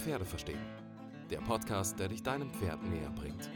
[0.00, 0.64] Pferde verstehen.
[1.28, 3.50] Der Podcast, der dich deinem Pferd näher bringt.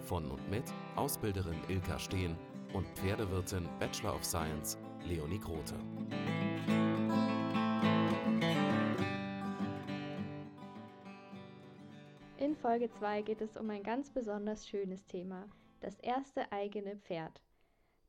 [0.00, 0.64] Von und mit
[0.96, 2.36] Ausbilderin Ilka Steen
[2.72, 5.76] und Pferdewirtin Bachelor of Science Leonie Grote.
[12.38, 17.40] In Folge 2 geht es um ein ganz besonders schönes Thema, das erste eigene Pferd.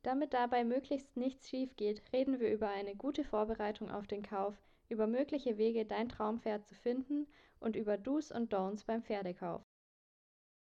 [0.01, 4.55] Damit dabei möglichst nichts schief geht, reden wir über eine gute Vorbereitung auf den Kauf,
[4.89, 7.27] über mögliche Wege, dein Traumpferd zu finden
[7.59, 9.63] und über Do's und Don'ts beim Pferdekauf.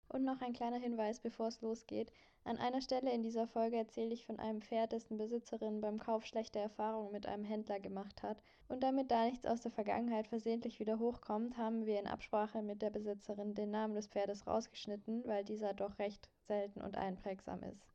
[0.10, 2.12] Und noch ein kleiner Hinweis, bevor es losgeht.
[2.46, 6.26] An einer Stelle in dieser Folge erzähle ich von einem Pferd, dessen Besitzerin beim Kauf
[6.26, 8.42] schlechte Erfahrungen mit einem Händler gemacht hat.
[8.70, 12.82] Und damit da nichts aus der Vergangenheit versehentlich wieder hochkommt, haben wir in Absprache mit
[12.82, 17.94] der Besitzerin den Namen des Pferdes rausgeschnitten, weil dieser doch recht selten und einprägsam ist.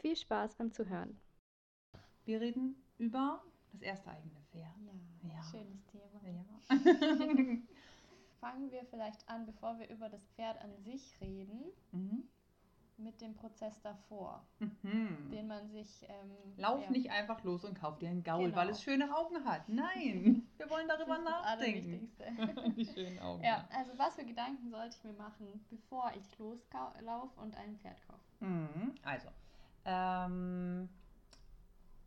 [0.00, 1.18] Viel Spaß beim Zuhören.
[2.26, 4.64] Wir reden über das erste eigene Pferd.
[5.22, 5.42] Ja, Ja.
[5.50, 6.20] schönes Thema.
[6.24, 6.44] Ja.
[8.40, 11.60] Fangen wir vielleicht an, bevor wir über das Pferd an sich reden,
[11.92, 12.24] mhm.
[12.96, 15.30] mit dem Prozess davor, Mhm.
[15.30, 16.06] den man sich.
[16.08, 18.56] Ähm, Lauf ja, nicht einfach los und kauf dir einen Gaul, Genau.
[18.56, 19.68] weil es schöne Augen hat.
[19.68, 22.10] Nein, wir wollen das darüber ist das nachdenken.
[22.18, 22.70] Allerwichtigste.
[22.76, 23.44] Die schönen Augen.
[23.44, 28.00] ja, also was für Gedanken sollte ich mir machen, bevor ich loslaufe und ein Pferd
[28.06, 28.44] kaufe?
[28.44, 28.94] Mhm.
[29.02, 29.28] Also,
[29.84, 30.88] ähm,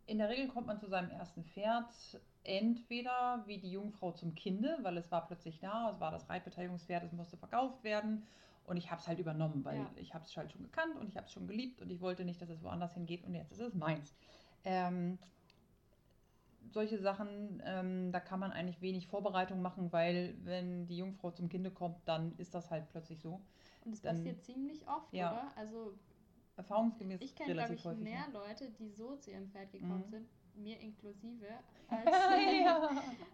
[0.08, 1.86] in der Regel kommt man zu seinem ersten Pferd
[2.44, 7.04] entweder wie die Jungfrau zum Kinde, weil es war plötzlich da, es war das Reitbeteiligungspferd,
[7.04, 8.24] es musste verkauft werden
[8.66, 9.92] und ich habe es halt übernommen, weil Ja.
[9.96, 12.26] ich habe es halt schon gekannt und ich habe es schon geliebt und ich wollte
[12.26, 14.14] nicht, dass es woanders hingeht und jetzt ist es meins.
[14.66, 15.20] Ähm,
[16.72, 21.50] solche Sachen, ähm, da kann man eigentlich wenig Vorbereitung machen, weil wenn die Jungfrau zum
[21.50, 23.42] Kinde kommt, dann ist das halt plötzlich so.
[23.86, 25.32] Und das Dann- passiert ziemlich oft, Ja.
[25.32, 25.58] oder?
[25.58, 25.94] Also
[26.56, 28.26] Erfahrungsgemäß ich kenne, glaube ich, mehr.
[28.32, 30.10] Leute, die so zu ihrem Pferd gekommen Mhm.
[30.10, 31.48] sind, mir inklusive,
[31.90, 32.90] als, ja.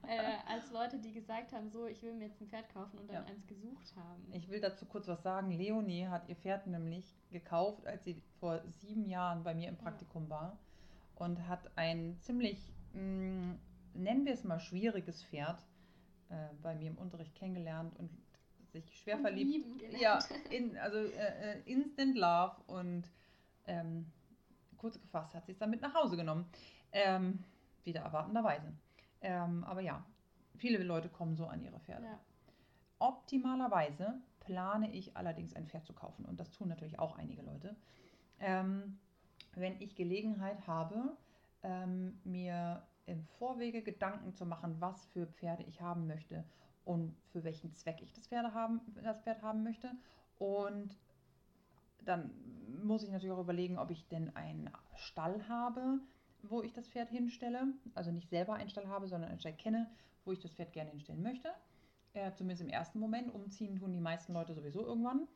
[0.07, 3.07] äh, als Leute, die gesagt haben, so, ich will mir jetzt ein Pferd kaufen und
[3.07, 3.29] dann Ja.
[3.31, 4.23] eins gesucht haben.
[4.33, 5.51] Ich will dazu kurz was sagen.
[5.51, 9.81] Leonie hat ihr Pferd nämlich gekauft, als sie vor sieben Jahren bei mir im Ja.
[9.81, 10.57] Praktikum war
[11.15, 13.55] und hat ein ziemlich, mh,
[13.93, 15.65] nennen wir es mal, schwieriges Pferd
[16.29, 18.09] äh, bei mir im Unterricht kennengelernt und
[18.71, 19.51] sich schwer Und verliebt.
[19.51, 20.01] lieben gelernt.
[20.01, 20.19] Ja,
[20.51, 23.09] in, also äh, äh, Instant Love und
[23.65, 24.05] ähm,
[24.77, 26.45] kurz gefasst hat sie es dann mit nach Hause genommen.
[26.91, 27.43] Ähm,
[27.83, 28.73] wieder erwartenderweise.
[29.21, 30.03] Ähm, aber ja,
[30.55, 32.05] viele Leute kommen so an ihre Pferde.
[32.05, 32.19] Ja.
[32.99, 37.75] Optimalerweise plane ich allerdings ein Pferd zu kaufen und das tun natürlich auch einige Leute.
[38.39, 38.99] Ähm,
[39.55, 41.17] wenn ich Gelegenheit habe,
[41.63, 46.45] ähm, mir im Vorwege Gedanken zu machen, was für Pferde ich haben möchte
[46.85, 49.91] und für welchen Zweck ich das, Pferde haben, das Pferd haben möchte.
[50.37, 50.97] Und
[52.05, 52.31] dann
[52.83, 55.99] muss ich natürlich auch überlegen, ob ich denn einen Stall habe,
[56.43, 57.73] wo ich das Pferd hinstelle.
[57.95, 59.89] Also nicht selber einen Stall habe, sondern einen Stall kenne,
[60.25, 61.49] wo ich das Pferd gerne hinstellen möchte.
[62.13, 63.33] Äh, zumindest im ersten Moment.
[63.33, 65.27] Umziehen tun die meisten Leute sowieso irgendwann.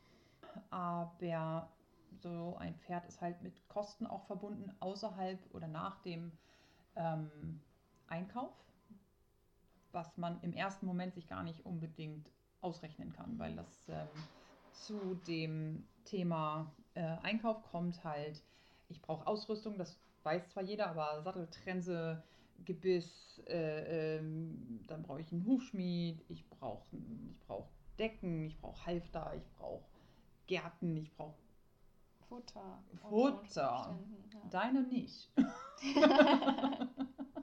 [0.69, 1.69] Aber
[2.21, 6.31] so ein Pferd ist halt mit Kosten auch verbunden, außerhalb oder nach dem
[6.95, 7.59] ähm,
[8.07, 8.53] Einkauf,
[9.91, 12.29] was man im ersten Moment sich gar nicht unbedingt
[12.61, 14.07] ausrechnen kann, weil das ähm,
[14.71, 18.41] zu dem Thema äh, Einkauf kommt halt,
[18.89, 22.23] ich brauche Ausrüstung, das weiß zwar jeder, aber Sattel, Trense,
[22.65, 27.67] Gebiss, äh, ähm, dann brauche ich einen Hufschmied, ich brauche ich brauch
[27.99, 29.83] Decken, ich brauche Halfter, ich brauche
[30.47, 31.35] Gärten, ich brauche
[32.27, 32.83] Futter.
[33.09, 33.97] Futter.
[34.33, 34.41] Ja.
[34.49, 35.31] deine nicht.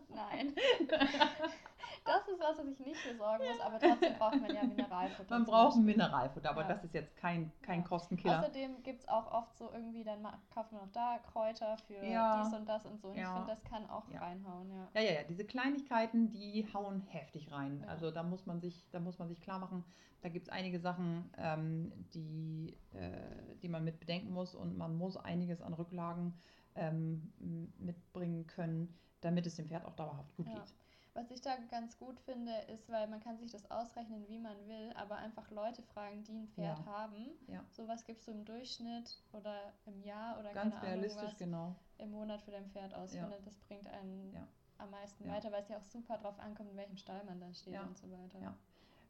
[0.09, 0.55] Nein.
[2.05, 5.35] Das ist was, was ich nicht besorgen muss, aber trotzdem braucht man ja Mineralfutter.
[5.35, 5.85] Man braucht ein.
[5.85, 6.69] Mineralfutter, aber Ja.
[6.69, 7.87] das ist jetzt kein, kein Ja.
[7.87, 8.39] Kostenkiller.
[8.39, 12.43] Außerdem gibt es auch oft so irgendwie, dann kauft man auch da Kräuter für Ja.
[12.43, 13.09] dies und das und so.
[13.09, 14.21] Und ich finde, das kann auch Ja.
[14.21, 14.89] reinhauen, ja.
[14.95, 17.85] Ja, ja, ja, diese Kleinigkeiten, die hauen heftig rein.
[17.87, 19.85] Also da muss man sich, da muss man sich klar machen,
[20.23, 24.97] da gibt es einige Sachen, ähm, die, äh, die man mit bedenken muss und man
[24.97, 26.35] muss einiges an Rücklagen
[26.75, 27.33] ähm,
[27.79, 30.75] mitbringen können, damit es dem Pferd auch dauerhaft gut geht.
[31.21, 34.57] Was ich da ganz gut finde, ist, weil man kann sich das ausrechnen, wie man
[34.67, 36.87] will, aber einfach Leute fragen, die ein Pferd Ja.
[36.87, 37.27] haben.
[37.47, 37.63] Ja.
[37.73, 41.37] So was gibst du im Durchschnitt oder im Jahr oder Ganz keine Ahnung realistisch, was
[41.39, 41.77] genau.
[41.99, 43.13] im Monat für dein Pferd aus.
[43.15, 43.27] Ja.
[43.27, 44.47] finde, das bringt einen Ja.
[44.79, 47.53] am meisten weiter, weil es ja auch super drauf ankommt, in welchem Stall man dann
[47.53, 48.55] steht und so weiter.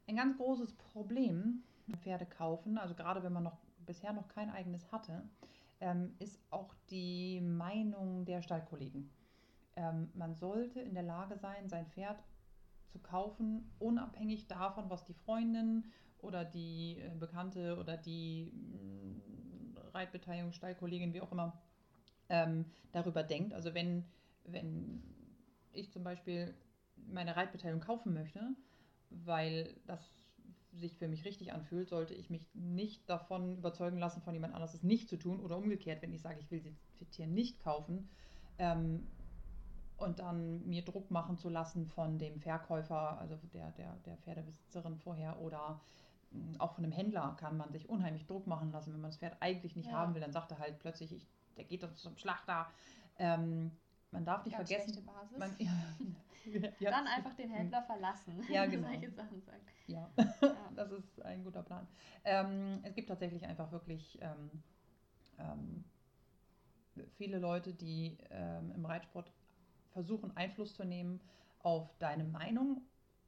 [0.07, 1.63] Ein ganz großes Problem
[2.01, 5.23] Pferde kaufen, also gerade wenn man noch bisher noch kein eigenes hatte,
[5.79, 9.09] ähm, ist auch die Meinung der Stallkollegen.
[9.75, 12.23] Ähm, man sollte in der Lage sein, sein Pferd
[12.87, 15.85] zu kaufen, unabhängig davon, was die Freundin
[16.19, 21.61] oder die äh, Bekannte oder die mh, Reitbeteiligung, Stallkollegin, wie auch immer,
[22.29, 23.53] ähm, darüber denkt.
[23.53, 24.05] Also wenn,
[24.45, 25.01] wenn
[25.73, 26.53] ich zum Beispiel
[27.07, 28.55] meine Reitbeteiligung kaufen möchte
[29.11, 29.99] weil das
[30.73, 34.73] sich für mich richtig anfühlt, sollte ich mich nicht davon überzeugen lassen, von jemand anderes
[34.73, 36.63] es nicht zu tun oder umgekehrt, wenn ich sage, ich will
[36.99, 38.09] das Tier nicht kaufen
[38.57, 39.05] ähm,
[40.01, 44.97] und dann mir Druck machen zu lassen von dem Verkäufer, also der, der, der Pferdebesitzerin
[44.97, 45.79] vorher oder
[46.31, 49.17] mh, auch von einem Händler kann man sich unheimlich Druck machen lassen, wenn man das
[49.19, 49.97] Pferd eigentlich nicht Ja.
[49.97, 51.27] haben will, dann sagt er halt plötzlich, ich,
[51.57, 52.67] der geht doch zum Schlachter.
[53.19, 53.71] Ähm,
[54.11, 55.37] man darf nicht Ganz vergessen, Basis.
[55.37, 55.71] man, ja,
[56.79, 58.41] ja, Dann einfach den Händler verlassen.
[58.49, 58.89] Ja, genau.
[58.89, 59.61] Solche Sachen sagen.
[59.87, 60.69] Ja, Ja.
[60.75, 61.87] das ist ein guter Plan.
[62.25, 64.49] Ähm, es gibt tatsächlich einfach wirklich ähm,
[65.39, 65.85] ähm,
[67.17, 69.31] viele Leute, die ähm, im Reitsport
[69.91, 71.21] versuchen, Einfluss zu nehmen
[71.59, 72.81] auf deine Meinung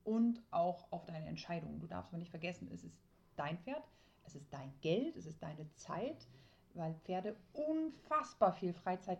[0.03, 1.79] und auch auf deine Entscheidung.
[1.79, 2.97] Du darfst aber nicht vergessen, es ist
[3.35, 3.83] dein Pferd,
[4.25, 6.27] es ist dein Geld, es ist deine Zeit,
[6.73, 9.19] weil Pferde unfassbar viel Freizeit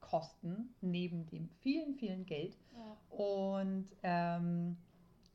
[0.00, 2.56] kosten, neben dem vielen, vielen Geld.
[2.76, 3.16] Ja.
[3.16, 4.76] Und ähm,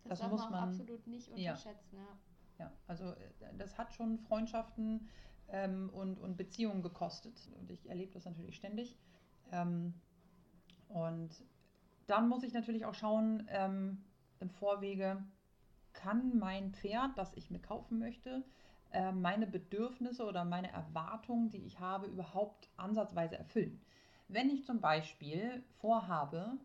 [0.05, 1.51] Das, Das muss man man- absolut nicht Ja.
[1.51, 1.97] unterschätzen.
[1.97, 2.17] Ja.
[2.65, 5.07] Ja, also äh, das hat schon Freundschaften
[5.49, 7.49] ähm, und, und Beziehungen gekostet.
[7.59, 8.97] Und ich erlebe das natürlich ständig.
[9.51, 9.93] Ähm,
[10.89, 11.29] und
[12.07, 14.03] dann muss ich natürlich auch schauen ähm,
[14.39, 15.23] im Vorwege,
[15.93, 18.43] kann mein Pferd, das ich mir kaufen möchte,
[18.91, 23.79] äh, meine Bedürfnisse oder meine Erwartungen, die ich habe, überhaupt ansatzweise erfüllen.
[24.27, 26.57] Wenn ich zum Beispiel vorhabe,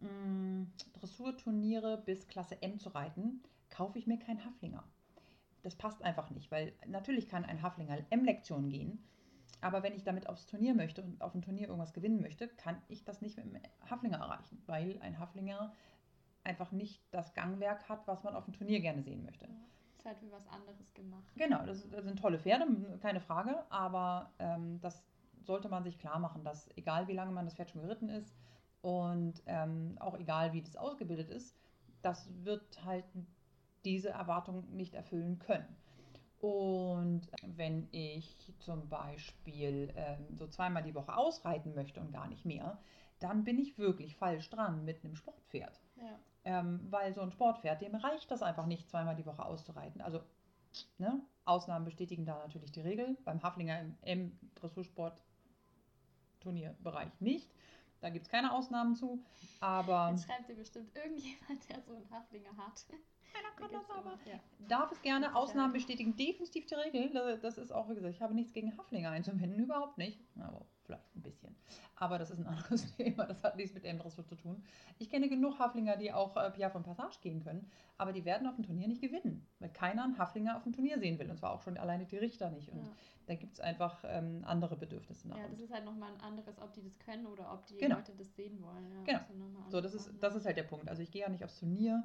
[0.00, 4.84] mh, Dressurturniere bis Klasse M zu reiten, kaufe ich mir keinen Haflinger.
[5.62, 9.02] Das passt einfach nicht, weil natürlich kann ein Haflinger M-Lektion gehen,
[9.62, 12.82] aber wenn ich damit aufs Turnier möchte und auf dem Turnier irgendwas gewinnen möchte, kann
[12.88, 15.72] ich das nicht mit dem Haflinger erreichen, weil ein Haflinger
[16.44, 19.46] einfach nicht das Gangwerk hat, was man auf dem Turnier gerne sehen möchte.
[19.46, 19.52] Ja.
[19.96, 21.32] Ist halt für was anderes gemacht.
[21.36, 22.66] Genau, das, das sind tolle Pferde,
[23.00, 25.04] keine Frage, aber ähm, das
[25.44, 28.34] sollte man sich klar machen, dass egal wie lange man das Pferd schon geritten ist
[28.80, 31.56] und ähm, auch egal wie das ausgebildet ist,
[32.02, 33.04] das wird halt
[33.84, 35.76] diese Erwartung nicht erfüllen können.
[36.42, 42.44] Und wenn ich zum Beispiel ähm, so zweimal die Woche ausreiten möchte und gar nicht
[42.44, 42.82] mehr,
[43.20, 45.80] dann bin ich wirklich falsch dran mit einem Sportpferd.
[45.94, 46.18] Ja.
[46.44, 50.00] Ähm, weil so ein Sportpferd, dem reicht das einfach nicht, zweimal die Woche auszureiten.
[50.00, 50.20] Also,
[50.98, 53.16] ne, Ausnahmen bestätigen da natürlich die Regel.
[53.24, 57.54] Beim Haflinger im, im Dressursport-Turnierbereich nicht.
[58.00, 59.24] Da gibt es keine Ausnahmen zu.
[59.60, 62.84] Aber Jetzt schreibt dir bestimmt irgendjemand, der so einen Haflinger hat.
[63.32, 64.00] Das aber.
[64.00, 64.40] immer- Ja.
[64.68, 65.34] Darf es gerne.
[65.34, 67.10] Ausnahmen bestätigen definitiv die Regel.
[67.12, 70.20] Das- Das ist auch, wie gesagt, ich habe nichts gegen Haflinger einzuwenden, überhaupt nicht.
[70.38, 71.54] Aber vielleicht ein bisschen.
[71.96, 74.62] Aber das ist ein anderes Thema, das hat nichts mit dem Dressur zu tun.
[74.98, 78.46] Ich kenne genug Haflinger, die auch äh, Piaf und Passage gehen können, aber die werden
[78.46, 81.30] auf dem Turnier nicht gewinnen, weil keiner einen Haflinger auf dem Turnier sehen will.
[81.30, 82.68] Und zwar auch schon alleine die Richter nicht.
[82.70, 82.92] Und Ja.
[83.26, 85.28] da gibt es einfach ähm, andere Bedürfnisse.
[85.28, 85.36] nach.
[85.38, 87.96] ja, das ist halt nochmal ein anderes, ob die das können oder ob die Genau.
[87.96, 88.90] Leute das sehen wollen.
[89.06, 89.46] Ja, Genau.
[89.48, 90.88] mal So, das ist, das ist halt der Punkt.
[90.88, 92.04] Also ich gehe ja nicht aufs Turnier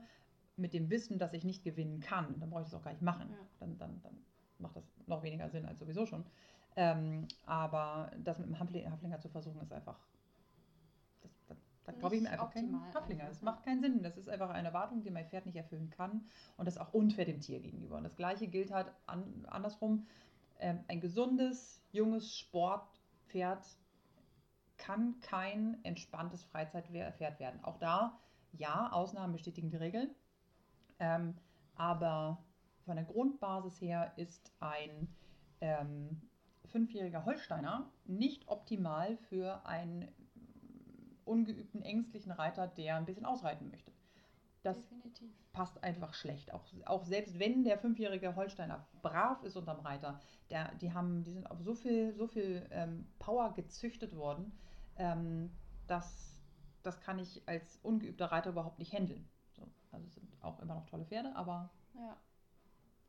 [0.57, 2.39] mit dem Wissen, dass ich nicht gewinnen kann.
[2.39, 3.29] Dann brauche ich das auch gar nicht machen.
[3.29, 3.37] Ja.
[3.59, 4.17] Dann, dann, dann
[4.59, 6.25] macht das noch weniger Sinn als sowieso schon.
[6.75, 9.99] Ähm, aber das mit dem Hafli- Haflinger zu versuchen, ist einfach.
[11.21, 13.29] Das, das, da glaube ich mir einfach keinen Haflinger.
[13.29, 13.45] Es ja.
[13.45, 14.03] macht keinen Sinn.
[14.03, 16.25] Das ist einfach eine Erwartung, die mein Pferd nicht erfüllen kann.
[16.57, 17.97] Und das ist auch unfair dem Tier gegenüber.
[17.97, 20.05] Und das Gleiche gilt halt an, andersrum.
[20.59, 23.63] Ähm, ein gesundes, junges Sportpferd
[24.77, 27.63] kann kein entspanntes Freizeitpferd werden.
[27.63, 28.19] Auch da,
[28.53, 30.13] ja, Ausnahmen bestätigen die Regel.
[30.99, 31.35] Ähm,
[31.75, 32.43] aber
[32.85, 35.07] von der Grundbasis her ist ein
[35.61, 36.21] ähm,
[36.65, 40.07] fünfjähriger Holsteiner nicht optimal für einen
[41.25, 43.91] ungeübten, ängstlichen Reiter, der ein bisschen ausreiten möchte.
[44.63, 45.29] Das Definitiv.
[45.53, 46.53] passt einfach schlecht.
[46.53, 51.31] Auch, auch selbst wenn der fünfjährige Holsteiner brav ist unterm Reiter, der, die, haben, die
[51.31, 54.51] sind auf so viel, so viel ähm, Power gezüchtet worden,
[54.97, 55.51] ähm,
[55.87, 56.27] dass
[56.83, 59.27] das kann ich als ungeübter Reiter überhaupt nicht handeln.
[59.51, 62.17] So, also auch immer noch tolle Pferde, aber Ja,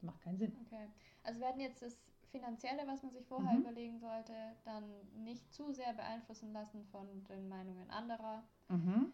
[0.00, 0.56] macht keinen Sinn.
[0.66, 0.88] okay.
[1.25, 1.97] Also wir hatten jetzt das
[2.30, 3.61] Finanzielle, was man sich vorher Mhm.
[3.61, 4.85] überlegen sollte, dann
[5.25, 8.44] nicht zu sehr beeinflussen lassen von den Meinungen anderer.
[8.68, 9.12] Mhm.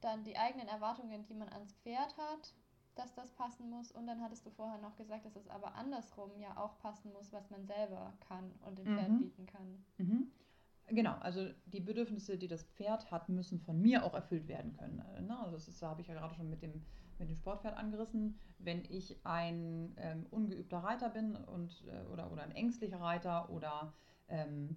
[0.00, 2.52] Dann die eigenen Erwartungen, die man ans Pferd hat,
[2.94, 3.90] dass das passen muss.
[3.92, 7.32] Und dann hattest du vorher noch gesagt, dass es aber andersrum ja auch passen muss,
[7.32, 9.18] was man selber kann und dem Pferd Mhm.
[9.18, 9.84] bieten kann.
[9.98, 10.30] Mhm.
[10.88, 14.96] Genau, also die Bedürfnisse, die das Pferd hat, müssen von mir auch erfüllt werden können.
[15.26, 15.38] Ne?
[15.38, 16.84] Also das ist, habe ich ja gerade schon mit dem,
[17.18, 18.38] mit dem Sportpferd angerissen.
[18.58, 23.92] Wenn ich ein ähm, ungeübter Reiter bin und, äh, oder, oder ein ängstlicher Reiter oder
[24.28, 24.76] ähm,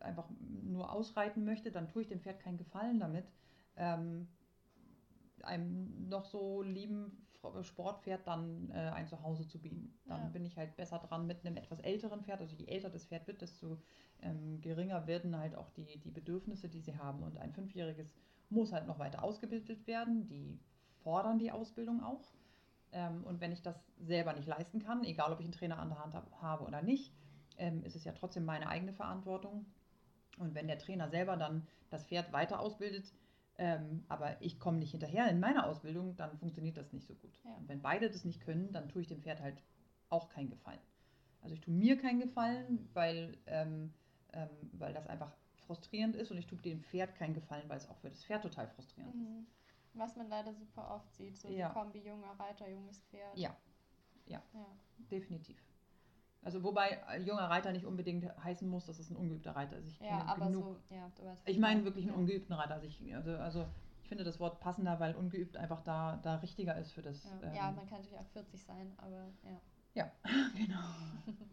[0.00, 3.30] einfach nur ausreiten möchte, dann tue ich dem Pferd keinen Gefallen damit,
[3.76, 4.28] ähm,
[5.42, 7.22] einem noch so lieben
[7.62, 9.98] Sportpferd dann äh, ein Zuhause zu bieten.
[10.06, 10.28] Dann Ja.
[10.30, 12.40] bin ich halt besser dran mit einem etwas älteren Pferd.
[12.40, 13.78] Also je älter das Pferd wird, desto
[14.20, 17.22] ähm, geringer werden halt auch die, die Bedürfnisse, die sie haben.
[17.22, 18.14] Und ein Fünfjähriges
[18.48, 20.26] muss halt noch weiter ausgebildet werden.
[20.26, 20.58] Die
[21.06, 22.32] fordern die Ausbildung auch.
[22.90, 25.88] Ähm, und wenn ich das selber nicht leisten kann, egal ob ich einen Trainer an
[25.88, 27.14] der Hand hab, habe oder nicht,
[27.58, 29.66] ähm, ist es ja trotzdem meine eigene Verantwortung.
[30.38, 33.14] Und wenn der Trainer selber dann das Pferd weiter ausbildet,
[33.56, 37.38] ähm, aber ich komme nicht hinterher in meiner Ausbildung, dann funktioniert das nicht so gut.
[37.44, 37.52] Ja.
[37.52, 39.62] Und wenn beide das nicht können, dann tue ich dem Pferd halt
[40.08, 40.80] auch keinen Gefallen.
[41.40, 43.94] Also ich tue mir keinen Gefallen, weil, ähm,
[44.32, 45.32] ähm, weil das einfach
[45.66, 48.42] frustrierend ist und ich tue dem Pferd keinen Gefallen, weil es auch für das Pferd
[48.42, 49.46] total frustrierend ist.
[49.96, 51.68] Was man leider super oft sieht, so Ja.
[51.68, 53.36] die Kombi junger Reiter, junges Pferd.
[53.36, 53.56] Ja.
[54.26, 54.42] Ja.
[54.52, 54.66] ja.
[55.10, 55.56] Definitiv.
[56.42, 59.88] Also wobei ein junger Reiter nicht unbedingt heißen muss, dass es ein ungeübter Reiter ist.
[59.88, 61.44] Ich Ja, aber genug so, ja, du weißt.
[61.44, 62.74] was Ich meine wirklich einen ungeübten Reiter.
[62.74, 63.66] Also ich, also, also
[64.02, 67.24] ich finde das Wort passender, weil ungeübt einfach da, da richtiger ist für das.
[67.24, 67.48] Ja.
[67.48, 69.60] ähm, ja, man kann natürlich auch 40 sein, aber ja.
[69.94, 70.12] ja,
[70.56, 70.78] genau.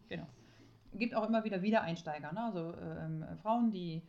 [0.08, 0.26] genau.
[0.92, 2.44] Gibt auch immer wieder Wiedereinsteiger, ne?
[2.44, 4.00] also ähm, Frauen, die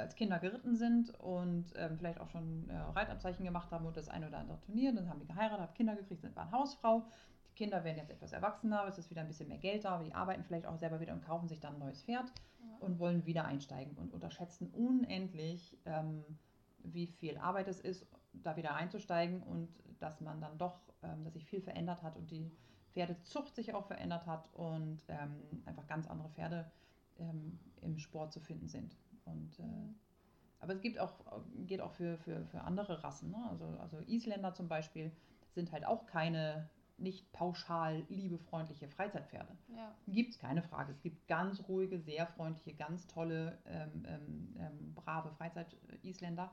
[0.00, 4.08] als Kinder geritten sind und ähm, vielleicht auch schon äh, Reitabzeichen gemacht haben und das
[4.08, 7.04] eine oder andere Turnier, dann haben die geheiratet, haben Kinder gekriegt, sind waren Hausfrau.
[7.48, 10.04] Die Kinder werden jetzt etwas erwachsener, es ist wieder ein bisschen mehr Geld da, aber
[10.04, 12.76] die arbeiten vielleicht auch selber wieder und kaufen sich dann ein neues Pferd ja.
[12.80, 16.24] und wollen wieder einsteigen und unterschätzen unendlich, ähm,
[16.82, 19.68] wie viel Arbeit es ist, da wieder einzusteigen und
[20.00, 22.50] dass man dann doch, ähm, dass sich viel verändert hat und die
[22.92, 26.70] Pferdezucht sich auch verändert hat und ähm, einfach ganz andere Pferde
[27.18, 28.96] ähm, im Sport zu finden sind.
[29.24, 29.94] Und, äh, Mhm.
[30.60, 31.12] aber es gibt auch,
[31.66, 33.30] geht auch für, für, für andere Rassen.
[33.30, 33.46] Ne?
[33.50, 35.12] Also, also Isländer zum Beispiel
[35.54, 39.56] sind halt auch keine nicht pauschal liebefreundliche Freizeitpferde.
[39.74, 39.92] ja.
[40.06, 40.92] Gibt es keine Frage.
[40.92, 46.52] Es gibt ganz ruhige, sehr freundliche, ganz tolle, ähm, ähm, ähm, brave Freizeit-Isländer.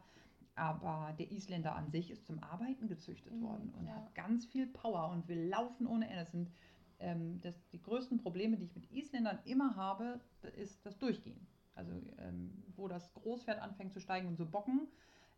[0.55, 3.95] Aber der Isländer an sich ist zum Arbeiten gezüchtet Mhm, worden und ja.
[3.95, 6.17] hat ganz viel Power und will laufen ohne Ende.
[6.21, 6.51] Das sind
[6.99, 10.19] ähm, das, die größten Probleme, die ich mit Isländern immer habe,
[10.57, 11.47] ist das Durchgehen.
[11.81, 14.87] Also ähm, wo das Großpferd anfängt zu steigen und zu bocken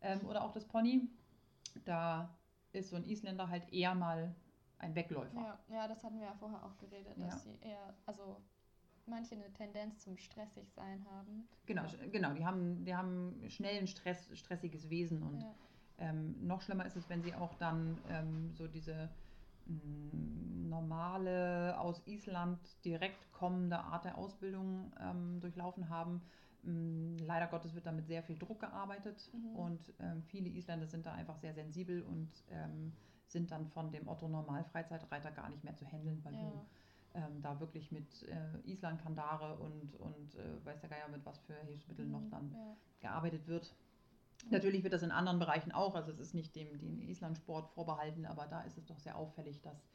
[0.01, 1.07] ähm, oder auch das Pony,
[1.85, 2.29] da
[2.73, 4.35] ist so ein Isländer halt eher mal
[4.79, 5.39] ein Wegläufer.
[5.39, 7.51] Ja, ja, das hatten wir ja vorher auch geredet, dass Ja.
[7.51, 8.41] sie eher, also
[9.05, 11.47] manche eine Tendenz zum stressig sein haben.
[11.65, 12.33] Genau, genau.
[12.33, 15.55] Die haben, die haben schnellen Stress, stressiges Wesen und Ja.
[15.99, 19.09] ähm, noch schlimmer ist es, wenn sie auch dann ähm, so diese
[19.65, 26.21] normale aus Island direkt kommende Art der Ausbildung ähm, durchlaufen haben.
[26.65, 29.55] Leider Gottes wird da mit sehr viel Druck gearbeitet Mhm.
[29.55, 32.93] und ähm, viele Isländer sind da einfach sehr sensibel und ähm,
[33.27, 36.39] sind dann von dem Otto Normal Freizeitreiter gar nicht mehr zu handeln, weil Ja.
[36.39, 36.65] du
[37.15, 41.55] ähm, da wirklich mit äh, Islandkandare und, und äh, weiß der Geier mit was für
[41.55, 42.75] Hilfsmitteln noch Mhm, dann Ja.
[43.01, 43.75] gearbeitet wird.
[44.49, 48.25] Natürlich wird das in anderen Bereichen auch, also es ist nicht dem, dem Islandsport vorbehalten,
[48.25, 49.87] aber da ist es doch sehr auffällig, dass,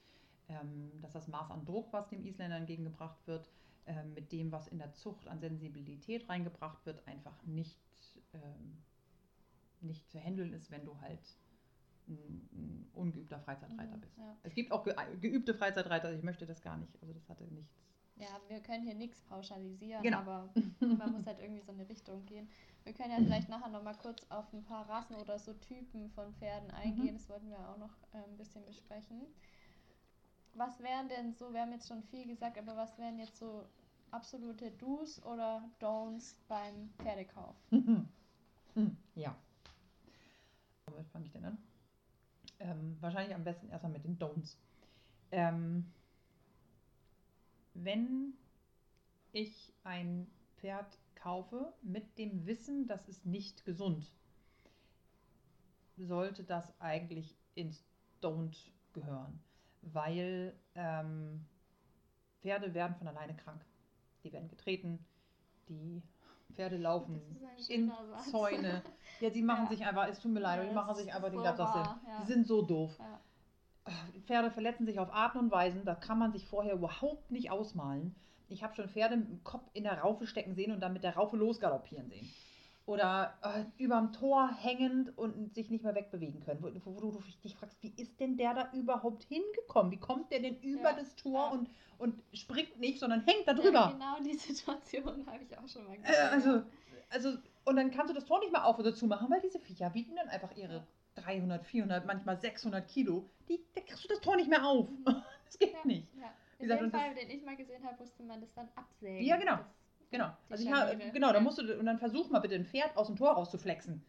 [0.49, 3.49] ähm, dass das Maß an Druck, was dem Isländer entgegengebracht wird,
[3.87, 7.79] ähm, mit dem, was in der Zucht an Sensibilität reingebracht wird, einfach nicht,
[8.33, 8.83] ähm,
[9.81, 11.21] nicht zu handeln ist, wenn du halt
[12.09, 14.19] ein, ein ungeübter Freizeitreiter Mhm, bist.
[14.19, 14.37] ja.
[14.43, 17.77] Es gibt auch ge geübte Freizeitreiter, ich möchte das gar nicht, also das hatte nichts.
[18.19, 20.19] Ja, wir können hier nichts pauschalisieren, Genau.
[20.19, 20.49] aber
[20.81, 22.49] man muss halt irgendwie so eine Richtung gehen.
[22.85, 26.33] Wir können ja vielleicht nachher nochmal kurz auf ein paar Rassen oder so Typen von
[26.35, 27.15] Pferden eingehen.
[27.15, 29.23] Das wollten wir auch noch äh, ein bisschen besprechen.
[30.55, 33.65] Was wären denn so, wir haben jetzt schon viel gesagt, aber was wären jetzt so
[34.11, 37.55] absolute Do's oder Don'ts beim Pferdekauf?
[38.75, 39.35] Hm, ja.
[40.87, 41.59] Womit fange ich denn an?
[42.61, 44.57] Ähm, wahrscheinlich am besten erstmal mit den Don'ts.
[45.33, 45.91] Ähm,
[47.85, 48.35] wenn
[49.33, 54.13] ich ein Pferd kaufe mit dem Wissen, das ist nicht gesund,
[55.97, 57.85] sollte das eigentlich ins
[58.23, 58.57] Don't
[58.93, 59.41] gehören.
[59.83, 61.45] Weil ähm,
[62.41, 63.65] Pferde werden von alleine krank.
[64.25, 65.05] Die werden getreten,
[65.69, 66.03] die
[66.55, 67.21] Pferde laufen
[67.69, 68.31] in Satz.
[68.31, 68.83] Zäune.
[69.21, 69.69] Ja, die machen Ja.
[69.71, 72.21] sich einfach, es tut mir leid, Ja, die machen sich einfach den wahr, ja.
[72.21, 72.97] Die sind so doof.
[72.99, 73.21] Ja.
[74.27, 78.15] Pferde verletzen sich auf Arten und Weisen, da kann man sich vorher überhaupt nicht ausmalen.
[78.49, 81.05] Ich habe schon Pferde mit dem Kopf in der Raufe stecken sehen und dann mit
[81.05, 82.29] der Raufe losgaloppieren sehen.
[82.87, 86.63] Oder äh, überm Tor hängend und sich nicht mehr wegbewegen können.
[86.63, 89.93] Wo, wo, wo du dich fragst, wie ist denn der da überhaupt hingekommen?
[89.93, 91.49] Wie kommt der denn über Ja, das Tor ja.
[91.51, 91.69] und,
[91.99, 93.93] und springt nicht, sondern hängt da Ja, drüber?
[93.93, 96.63] genau die Situation habe ich auch schon mal Äh, also,
[97.11, 97.35] also,
[97.67, 99.93] und dann kannst du das Tor nicht mehr auf oder zu machen, weil diese Viecher
[99.93, 100.87] wiegen dann einfach ihre Ja.
[101.23, 103.29] 300, 400, manchmal 600 Kilo.
[103.49, 104.89] Die, da kriegst du das Tor nicht mehr auf.
[104.91, 105.05] Mhm.
[105.47, 105.79] Das geht Ja.
[105.85, 106.07] nicht.
[106.15, 106.31] Ja.
[106.59, 108.69] In gesagt, dem und das- Fall, den ich mal gesehen habe, musste man das dann
[108.75, 109.25] absägen.
[109.25, 109.59] Ja, genau.
[110.11, 110.29] Genau.
[110.51, 111.41] Also ich habe, genau, da Ja.
[111.41, 114.05] musst du, und dann versuch mal bitte ein Pferd aus dem Tor rauszuflexen.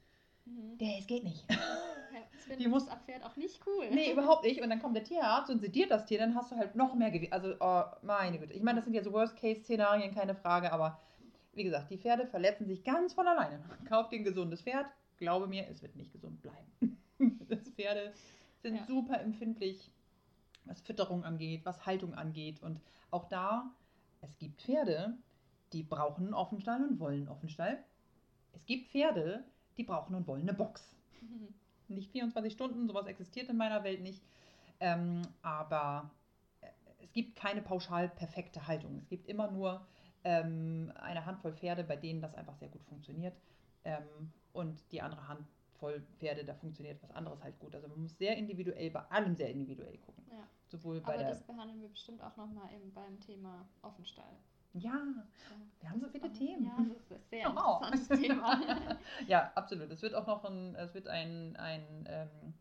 [0.46, 0.78] Mhm.
[0.78, 1.46] Der, es geht nicht.
[1.50, 1.56] Ja,
[2.50, 3.90] das Die muss- das Pferd auch nicht cool.
[3.90, 4.62] nee, überhaupt nicht.
[4.62, 7.10] Und dann kommt der Tierarzt und sediert das Tier, dann hast du halt noch mehr
[7.12, 7.32] Gewicht.
[7.32, 8.52] Also, oh, meine Güte.
[8.54, 11.00] Ich meine, das sind ja so Worst-Case-Szenarien, keine Frage, aber
[11.54, 13.62] wie gesagt, die Pferde verletzen sich ganz von alleine.
[13.88, 14.88] Kauf dir ein gesundes Pferd,
[15.18, 16.98] glaube mir, es wird nicht gesund bleiben.
[17.56, 18.14] das Pferde
[18.62, 18.86] sind Ja.
[18.86, 19.92] super empfindlich
[20.66, 22.62] was Fütterung angeht, was Haltung angeht.
[22.62, 22.80] Und
[23.12, 23.72] auch da,
[24.22, 25.18] es gibt Pferde,
[25.74, 27.84] die brauchen einen Offenstall und wollen einen Offenstall.
[28.54, 29.44] Es gibt Pferde,
[29.78, 30.96] die brauchen und wollen eine Box.
[31.88, 34.22] Nicht 24 Stunden, sowas existiert in meiner Welt nicht.
[34.80, 36.12] Ähm, aber
[36.62, 36.68] äh,
[37.04, 38.96] es gibt keine pauschal perfekte Haltung.
[38.98, 39.86] Es gibt immer nur
[40.24, 43.36] ähm, eine Handvoll Pferde, bei denen das einfach sehr gut funktioniert.
[43.86, 44.04] Ähm,
[44.54, 45.48] und die andere Handvoll
[46.18, 47.74] Pferde, da funktioniert was anderes halt gut.
[47.76, 50.24] Also man muss sehr individuell, bei allem sehr individuell gucken.
[50.32, 50.48] Ja.
[50.68, 54.38] Sowohl bei Aber das behandeln wir bestimmt auch nochmal beim Thema Offenstall.
[54.74, 55.02] Ja,
[55.80, 56.66] wir haben so viele Themen.
[56.66, 57.82] Ja, das ist sehr Wow.
[57.92, 59.00] interessantes Thema.
[59.28, 59.90] ja, absolut.
[59.90, 62.54] Es wird auch noch ein, es wird ein, ein, ähm,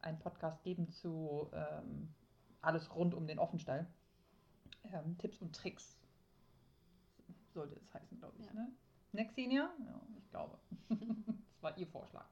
[0.00, 2.14] ein Podcast geben zu ähm,
[2.60, 3.86] alles rund um den Offenstall.
[4.84, 5.98] Ähm, Tipps und Tricks
[7.52, 8.46] sollte es heißen, glaube ich.
[8.46, 8.52] Ja.
[8.52, 8.72] Ne?
[9.12, 9.70] Nexenia?
[9.84, 10.58] Ja, ich glaube.
[10.88, 12.26] das war ihr Vorschlag.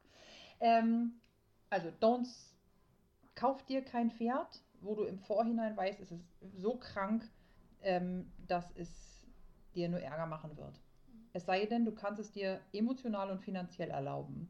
[0.61, 1.21] Ähm,
[1.71, 2.53] also, Don'ts.
[3.35, 6.25] Kauf dir kein Pferd, wo du im Vorhinein weißt, es ist
[6.57, 7.29] so krank,
[7.83, 9.27] ähm, dass es
[9.75, 10.81] dir nur Ärger machen wird.
[11.33, 14.49] Es sei denn, du kannst es dir emotional und finanziell erlauben.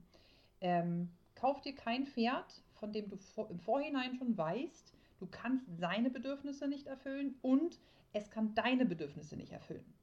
[0.60, 5.64] Ähm, kauf dir kein Pferd, von dem du vor, im Vorhinein schon weißt, du kannst
[5.78, 7.80] seine Bedürfnisse nicht erfüllen und
[8.12, 9.94] es kann deine Bedürfnisse nicht erfüllen.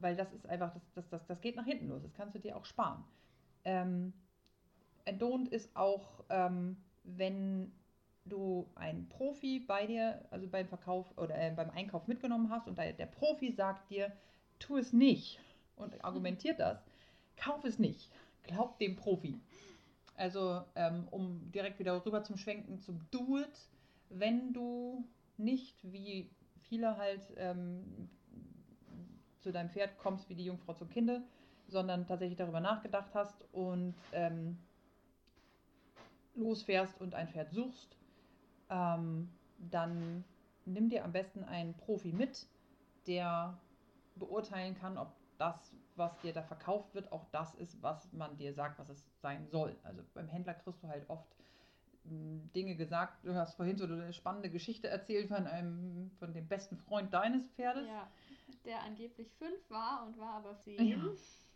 [0.00, 2.02] Weil das ist einfach, das, das, das, das geht nach hinten los.
[2.02, 3.04] Das kannst du dir auch sparen.
[3.64, 4.12] Ähm,
[5.12, 7.72] Don't ist auch, ähm, wenn
[8.24, 12.76] du einen Profi bei dir, also beim Verkauf oder äh, beim Einkauf mitgenommen hast und
[12.76, 14.12] der, der Profi sagt dir,
[14.58, 15.38] tu es nicht
[15.76, 16.84] und argumentiert das,
[17.36, 18.10] kauf es nicht.
[18.42, 19.40] Glaub dem Profi.
[20.16, 23.68] Also, ähm, um direkt wieder rüber zum Schwenken zum Do It,
[24.08, 25.04] wenn du
[25.36, 26.30] nicht wie
[26.62, 28.08] viele halt ähm,
[29.40, 31.22] zu deinem Pferd kommst wie die Jungfrau zum Kinde,
[31.68, 34.58] sondern tatsächlich darüber nachgedacht hast und ähm,
[36.36, 37.96] losfährst und ein Pferd suchst,
[38.70, 40.24] ähm, dann
[40.64, 42.46] nimm dir am besten einen Profi mit,
[43.06, 43.58] der
[44.16, 48.52] beurteilen kann, ob das, was dir da verkauft wird, auch das ist, was man dir
[48.54, 49.76] sagt, was es sein soll.
[49.82, 51.36] Also beim Händler kriegst du halt oft
[52.04, 53.24] mh, Dinge gesagt.
[53.24, 57.48] Du hast vorhin so eine spannende Geschichte erzählt von einem, von dem besten Freund deines
[57.50, 57.86] Pferdes.
[57.86, 58.08] Ja,
[58.64, 60.86] der angeblich fünf war und war aber zehn.
[60.86, 60.96] Ja.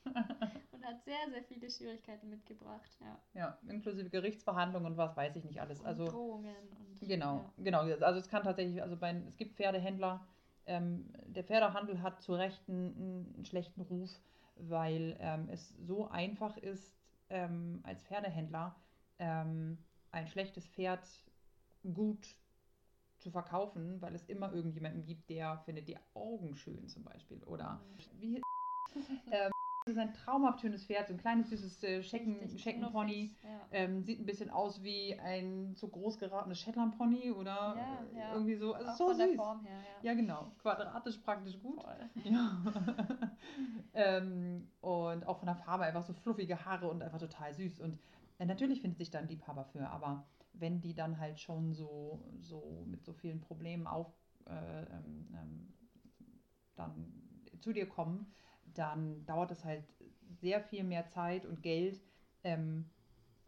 [0.73, 2.91] Und hat sehr, sehr viele Schwierigkeiten mitgebracht.
[3.01, 3.19] Ja.
[3.35, 5.81] Ja, inklusive Gerichtsverhandlungen und was weiß ich nicht alles.
[5.81, 7.09] Und Also Drohungen und.
[7.09, 7.81] Genau, genau.
[7.81, 10.27] Also es kann tatsächlich, also bei, es gibt Pferdehändler,
[10.67, 14.11] ähm, der Pferdehandel hat zu Recht einen, einen schlechten Ruf,
[14.57, 16.97] weil ähm, es so einfach ist,
[17.29, 18.77] ähm, als Pferdehändler
[19.19, 19.79] ähm,
[20.13, 21.07] ein schlechtes Pferd
[21.95, 22.27] gut
[23.19, 27.43] zu verkaufen, weil es immer irgendjemanden gibt, der findet die Augen schön zum Beispiel.
[27.45, 27.81] Oder
[28.19, 28.41] wie
[29.31, 29.51] ähm,
[29.85, 33.35] das ist ein traumhaft schönes Pferd, so ein kleines süßes äh, Schecken, Scheckenpony.
[33.43, 33.49] Ja.
[33.73, 38.33] Ähm, sieht ein bisschen aus wie ein zu groß geratenes Shetland-Pony oder Ja, äh, ja.
[38.35, 38.75] irgendwie so.
[38.75, 39.37] Also Auch so von der süß.
[39.37, 40.11] Form her, ja.
[40.11, 40.53] Ja, genau.
[40.59, 41.83] Quadratisch praktisch gut.
[43.93, 47.81] Ähm, und auch von der Farbe einfach so fluffige Haare und einfach total süß.
[47.81, 47.99] Und
[48.38, 52.23] äh, natürlich findet sich da ein Liebhaber für, aber wenn die dann halt schon so,
[52.38, 54.07] so mit so vielen Problemen auf
[54.47, 55.73] äh, ähm, ähm,
[56.77, 57.12] dann
[57.61, 58.33] zu dir kommen,
[58.75, 59.85] dann dauert es halt
[60.41, 62.01] sehr viel mehr Zeit und Geld,
[62.45, 62.89] ähm,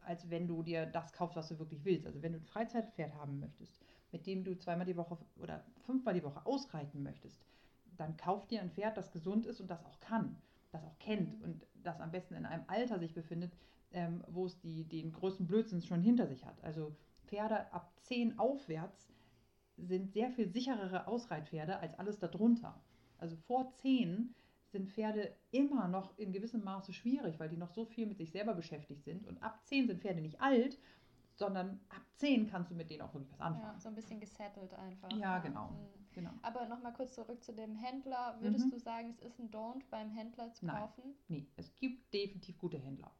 [0.04, 2.06] als wenn du dir das kaufst, was du wirklich willst.
[2.06, 3.80] Also wenn du ein Freizeitpferd haben möchtest,
[4.10, 7.44] mit dem du zweimal die Woche oder fünfmal die Woche ausreiten möchtest,
[7.96, 10.36] dann kauf dir ein Pferd, das gesund ist und das auch kann,
[10.72, 11.44] das auch kennt Mhm.
[11.44, 13.52] und das am besten in einem Alter sich befindet,
[13.92, 16.62] ähm, wo es die, den größten Blödsinn schon hinter sich hat.
[16.64, 19.12] Also Pferde ab 10 aufwärts
[19.76, 22.80] sind sehr viel sicherere Ausreitpferde als alles darunter.
[23.18, 24.34] Also vor 10
[24.72, 28.32] sind Pferde immer noch in gewissem Maße schwierig, weil die noch so viel mit sich
[28.32, 29.26] selber beschäftigt sind.
[29.26, 30.78] Und ab 10 sind Pferde nicht alt,
[31.34, 33.74] sondern ab 10 kannst du mit denen auch wirklich was anfangen.
[33.74, 35.10] Ja, so ein bisschen gesettelt einfach.
[35.12, 35.68] Ja, genau.
[35.68, 36.02] Mhm.
[36.14, 36.30] Genau.
[36.42, 38.36] Aber nochmal kurz zurück zu dem Händler.
[38.40, 38.70] Würdest Mhm.
[38.70, 40.76] du sagen, es ist ein Don't beim Händler zu Nein.
[40.76, 41.14] kaufen?
[41.28, 43.10] Nee, es gibt definitiv gute Händler.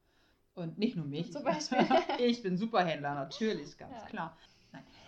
[0.55, 1.33] Und nicht nur mich.
[1.33, 1.79] zum Beispiel.
[2.19, 4.07] ich bin Superhändler, natürlich, ganz Ja.
[4.07, 4.37] klar.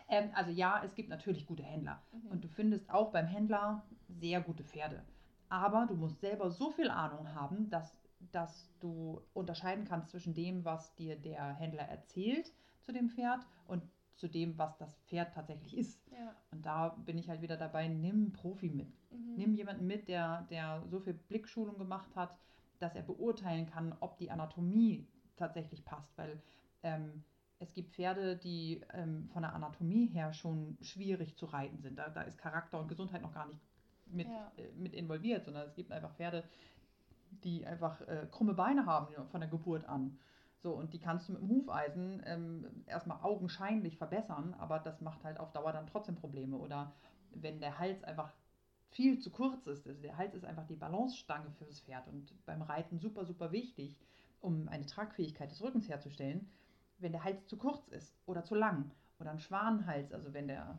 [0.09, 2.03] Ähm, also ja, es gibt natürlich gute Händler.
[2.13, 2.31] Mhm.
[2.31, 5.05] Und du findest auch beim Händler sehr gute Pferde.
[5.49, 10.65] Aber du musst selber so viel Ahnung haben, dass, dass du unterscheiden kannst zwischen dem,
[10.65, 13.83] was dir der Händler erzählt zu dem Pferd und
[14.17, 16.01] zu dem, was das Pferd tatsächlich ist.
[16.11, 16.35] ja.
[16.53, 18.89] Und da bin ich halt wieder dabei, nimm einen Profi mit.
[19.11, 19.35] Mhm.
[19.37, 22.39] Nimm jemanden mit, der, der so viel Blickschulung gemacht hat,
[22.79, 26.17] dass er beurteilen kann, ob die Anatomie tatsächlich passt.
[26.17, 26.41] Weil
[26.83, 27.25] ähm,
[27.59, 31.99] es gibt Pferde, die ähm, von der Anatomie her schon schwierig zu reiten sind.
[31.99, 33.61] Da, da ist Charakter und Gesundheit noch gar nicht
[34.07, 34.53] mit, Ja.
[34.57, 36.45] äh, mit involviert, sondern es gibt einfach Pferde,
[37.43, 40.19] die einfach äh, krumme Beine haben von der Geburt an.
[40.63, 45.23] So, und die kannst du mit dem Hufeisen ähm, erstmal augenscheinlich verbessern, aber das macht
[45.25, 46.57] halt auf Dauer dann trotzdem Probleme.
[46.57, 46.93] Oder
[47.33, 48.33] wenn der Hals einfach
[48.95, 49.87] viel zu kurz ist.
[49.87, 53.99] Also der Hals ist einfach die Balancestange fürs Pferd und beim Reiten super, super wichtig,
[54.41, 56.49] um eine Tragfähigkeit des Rückens herzustellen.
[56.99, 60.79] Wenn der Hals zu kurz ist oder zu lang oder ein Schwanenhals, also wenn der,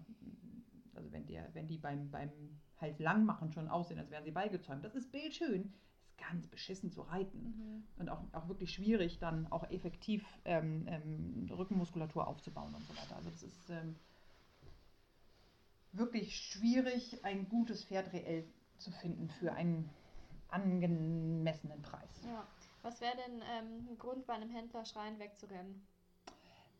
[0.96, 2.32] also wenn der, wenn die beim, beim
[2.82, 5.74] Hals lang machen schon aussehen, als wären sie beigezäumt, das ist bildschön,
[6.08, 7.84] ist ganz beschissen zu reiten Mhm.
[8.00, 13.16] und auch, auch wirklich schwierig, dann auch effektiv ähm, ähm, Rückenmuskulatur aufzubauen und so weiter.
[13.16, 13.96] Also das ist ähm,
[15.92, 18.46] wirklich schwierig, ein gutes Pferd reell
[18.78, 19.90] zu finden für einen
[20.50, 22.22] angemessenen Preis.
[22.26, 22.46] Ja.
[22.82, 25.88] Was wäre denn ähm, ein Grund, bei einem Händler schreien wegzurennen?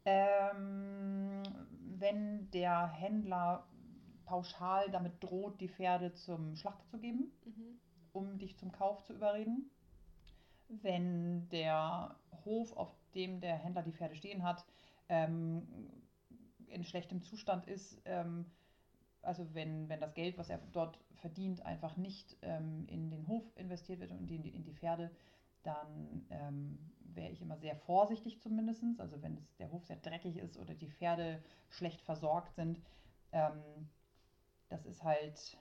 [0.06, 1.42] Ähm,
[1.98, 3.66] wenn der Händler
[4.26, 7.80] pauschal damit droht, die Pferde zum Schlachter zu geben, Mhm.
[8.14, 9.70] um dich zum Kauf zu überreden.
[10.68, 14.66] Wenn der Hof, auf dem der Händler die Pferde stehen hat,
[15.10, 15.68] ähm,
[16.68, 18.46] in schlechtem Zustand ist, ähm,
[19.22, 23.44] also wenn, wenn das Geld, was er dort verdient, einfach nicht ähm, in den Hof
[23.56, 25.12] investiert wird und in die, in die Pferde,
[25.64, 28.84] dann ähm, wäre ich immer sehr vorsichtig zumindest.
[29.00, 32.80] Also wenn es, der Hof sehr dreckig ist oder die Pferde schlecht versorgt sind.
[33.32, 33.90] Ähm,
[34.70, 35.58] das ist halt,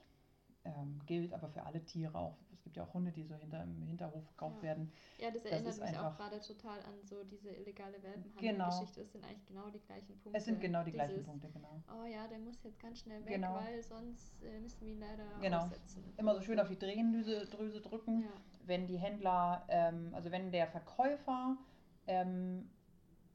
[0.64, 2.36] ähm, gilt aber für alle Tiere auch.
[2.52, 4.62] Es gibt ja auch Hunde, die so hinter, im Hinterhof verkauft Ja.
[4.62, 4.90] werden.
[5.18, 8.14] Ja, das Das erinnert ist mich auch einfach- gerade total an so diese illegale Genau.
[8.14, 9.02] Welpenhandel-Geschichte.
[9.02, 10.38] Es sind eigentlich genau die gleichen Punkte.
[10.38, 11.82] Es sind genau die gleichen Dieses, Punkte, genau.
[11.92, 13.54] Oh ja, der muss jetzt ganz schnell weg, Genau.
[13.56, 15.64] weil sonst äh, müssen wir ihn leider Genau.
[15.64, 16.04] aussetzen.
[16.16, 18.22] Immer so schön auf die Drehendrüse Drüse drücken.
[18.22, 18.28] Ja.
[18.66, 21.58] wenn die Händler, ähm, also wenn der Verkäufer
[22.06, 22.70] ähm,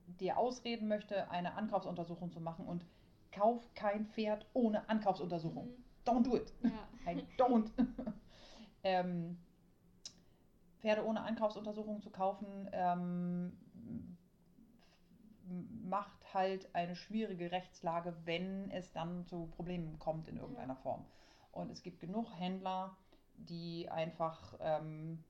[0.07, 2.83] dir ausreden möchte, eine Ankaufsuntersuchung zu machen und
[3.39, 5.67] kauf kein Pferd ohne Ankaufsuntersuchung.
[5.67, 5.83] Mhm.
[6.05, 6.53] Don't do it.
[6.63, 6.87] Ja.
[7.11, 7.69] I don't.
[8.83, 9.37] ähm,
[10.79, 13.57] Pferde ohne Ankaufsuntersuchung zu kaufen, ähm,
[15.83, 21.05] macht halt eine schwierige Rechtslage, wenn es dann zu Problemen kommt in irgendeiner Form.
[21.51, 22.95] Und es gibt genug Händler,
[23.35, 25.23] die einfach ähm,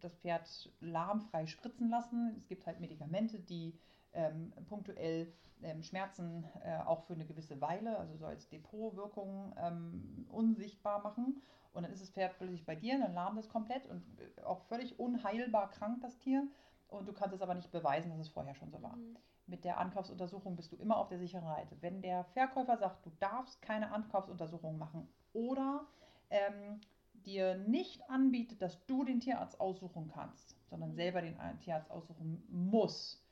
[0.00, 2.34] das Pferd lahmfrei spritzen lassen.
[2.38, 3.78] Es gibt halt Medikamente, die
[4.12, 10.26] ähm, punktuell ähm, Schmerzen äh, auch für eine gewisse Weile, also so als Depotwirkung ähm,
[10.30, 11.42] unsichtbar machen.
[11.72, 14.60] Und dann ist das Pferd plötzlich bei dir, dann lahmt es komplett und äh, auch
[14.62, 16.46] völlig unheilbar krank, das Tier.
[16.88, 18.96] Und du kannst es aber nicht beweisen, dass es vorher schon so war.
[18.96, 19.16] Mhm.
[19.46, 21.76] Mit der Ankaufsuntersuchung bist du immer auf der sicheren Seite.
[21.80, 25.86] Wenn der Verkäufer sagt, du darfst keine Ankaufsuntersuchung machen oder
[26.30, 26.80] ähm,
[27.12, 30.94] dir nicht anbietet, dass du den Tierarzt aussuchen kannst, sondern Mhm.
[30.94, 33.22] selber den Tierarzt aussuchen muss.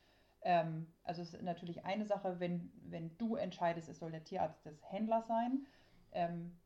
[0.43, 4.65] Ähm, also es ist natürlich eine Sache, wenn, wenn du entscheidest, es soll der Tierarzt
[4.65, 5.67] des Händlers sein,
[6.13, 6.59] ähm,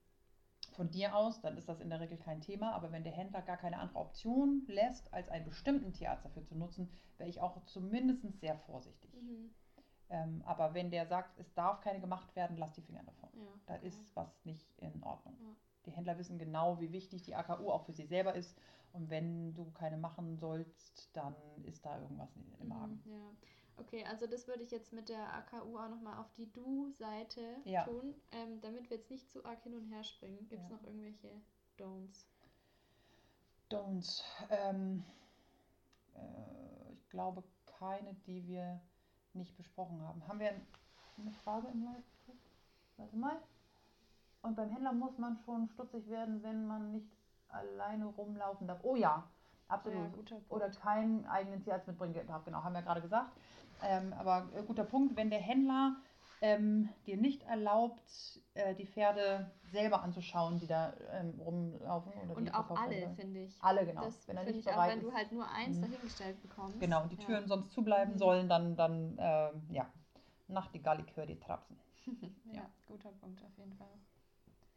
[0.73, 2.73] von dir aus, dann ist das in der Regel kein Thema.
[2.73, 6.57] Aber wenn der Händler gar keine andere Option lässt, als einen bestimmten Tierarzt dafür zu
[6.57, 9.13] nutzen, wäre ich auch zumindest sehr vorsichtig.
[9.15, 9.51] Mhm.
[10.11, 13.31] Ähm, aber wenn der sagt, es darf keine gemacht werden, lass die Finger davon.
[13.35, 13.87] Ja, Da okay.
[13.87, 15.37] ist was nicht in Ordnung.
[15.41, 15.57] Ja.
[15.87, 18.59] Die Händler wissen genau, wie wichtig die AKU auch für sie selber ist.
[18.93, 23.03] Und wenn du keine machen sollst, dann ist da irgendwas im Magen.
[23.05, 23.31] Mhm, ja.
[23.81, 27.85] Okay, also das würde ich jetzt mit der AKU auch nochmal auf die Du-Seite Ja.
[27.85, 30.47] tun, ähm, damit wir jetzt nicht zu arg hin und her springen.
[30.49, 30.77] Gibt es Ja.
[30.77, 31.41] noch irgendwelche
[31.79, 32.27] Don'ts?
[33.71, 34.23] Don'ts.
[34.51, 35.03] Ähm,
[36.15, 37.43] äh, ich glaube
[37.79, 38.81] keine, die wir
[39.33, 40.27] nicht besprochen haben.
[40.29, 40.55] Haben wir
[41.19, 42.05] eine Frage im Live?
[42.97, 43.41] Warte mal.
[44.43, 47.11] Und beim Händler muss man schon stutzig werden, wenn man nicht
[47.49, 48.81] alleine rumlaufen darf.
[48.83, 49.29] Oh ja,
[49.71, 50.31] absolut.
[50.31, 50.37] Ja.
[50.49, 52.45] Oder keinen eigenen Tierarzt mitbringen darf.
[52.45, 53.31] Genau, haben wir gerade gesagt.
[53.83, 55.97] Ähm, aber äh, guter Punkt, wenn der Händler
[56.43, 58.01] ähm, dir nicht erlaubt,
[58.55, 62.13] äh, die Pferde selber anzuschauen, die da ähm, rumlaufen.
[62.25, 63.63] Oder Und auch alle, finde ich.
[63.63, 64.03] Alle, genau.
[64.03, 65.15] Das wenn er nicht ich auch, bereit wenn du ist.
[65.15, 65.83] halt nur eins Mhm.
[65.83, 66.81] dahingestellt bekommst.
[66.81, 67.25] Genau, und die Ja.
[67.25, 68.19] Türen sonst zubleiben Mhm.
[68.19, 69.87] sollen, dann, dann ähm, ja,
[70.49, 71.77] Nachtigall, ich höre die Trapsen.
[72.07, 72.71] ja, Ja.
[72.87, 73.89] guter Punkt auf jeden Fall.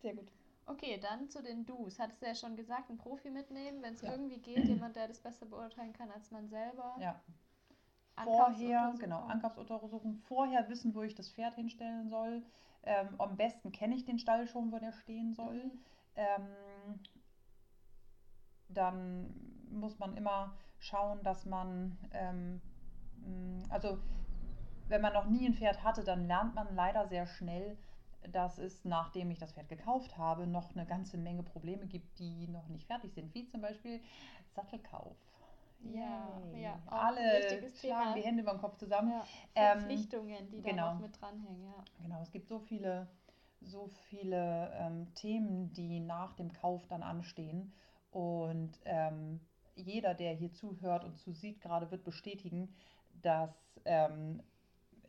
[0.01, 0.27] Sehr gut.
[0.65, 1.99] Okay, dann zu den Do's.
[1.99, 4.11] Hattest du ja schon gesagt, einen Profi mitnehmen, wenn es Ja.
[4.11, 6.95] irgendwie geht, jemand, der das besser beurteilen kann als man selber.
[6.99, 7.21] Ja.
[8.23, 12.43] Vorher, genau, Ankaufsuntersuchung, vorher wissen, wo ich das Pferd hinstellen soll.
[12.83, 15.65] Ähm, am besten kenne ich den Stall schon, wo der stehen soll.
[15.65, 15.83] Mhm.
[16.15, 16.99] Ähm,
[18.69, 19.33] dann
[19.69, 22.61] muss man immer schauen, dass man, ähm,
[23.69, 23.97] also
[24.87, 27.77] wenn man noch nie ein Pferd hatte, dann lernt man leider sehr schnell,
[28.31, 32.47] dass es, nachdem ich das Pferd gekauft habe, noch eine ganze Menge Probleme gibt, die
[32.47, 34.01] noch nicht fertig sind, wie zum Beispiel
[34.55, 35.17] Sattelkauf.
[35.93, 38.13] Ja, ja, Alle schlagen Thema.
[38.15, 39.11] die Hände über den Kopf zusammen.
[39.11, 40.93] Ja, Ähm, Verpflichtungen, die da genau.
[40.93, 41.83] noch mit dranhängen, ja.
[42.01, 43.07] Genau, es gibt so viele,
[43.61, 47.73] so viele ähm, Themen, die nach dem Kauf dann anstehen.
[48.11, 49.41] Und ähm,
[49.75, 52.73] jeder, der hier zuhört und zusieht, gerade wird bestätigen,
[53.21, 53.51] dass
[53.85, 54.41] ähm,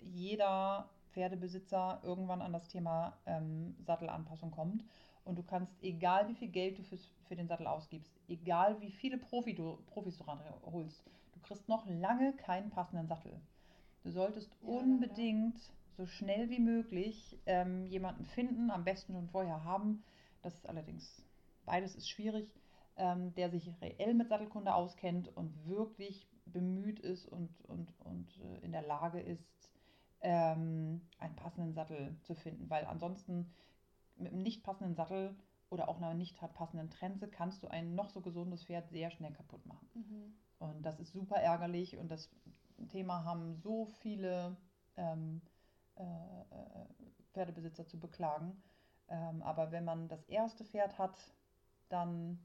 [0.00, 4.84] jeder Pferdebesitzer irgendwann an das Thema ähm, Sattelanpassung kommt.
[5.24, 8.90] Und du kannst, egal wie viel Geld du fürs, für den Sattel ausgibst, egal wie
[8.90, 13.40] viele Profi du, Profis du ranholst, du kriegst noch lange keinen passenden Sattel.
[14.02, 15.58] Du solltest Ja, unbedingt
[15.96, 20.02] so schnell wie möglich ähm, jemanden finden, am besten schon vorher haben.
[20.42, 21.24] Das ist allerdings,
[21.64, 22.46] beides ist schwierig,
[22.96, 28.64] ähm, der sich reell mit Sattelkunde auskennt und wirklich bemüht ist und, und, und äh,
[28.64, 29.63] in der Lage ist,
[30.24, 32.68] ähm, einen passenden Sattel zu finden.
[32.70, 33.52] Weil ansonsten
[34.16, 35.36] mit einem nicht passenden Sattel
[35.70, 39.32] oder auch einer nicht passenden Trense kannst du ein noch so gesundes Pferd sehr schnell
[39.32, 39.88] kaputt machen.
[39.94, 40.34] Mhm.
[40.58, 42.30] Und das ist super ärgerlich und das
[42.88, 44.56] Thema haben so viele
[44.96, 45.42] ähm,
[45.96, 46.86] äh, äh,
[47.32, 48.62] Pferdebesitzer zu beklagen.
[49.08, 51.18] Ähm, aber wenn man das erste Pferd hat,
[51.88, 52.38] dann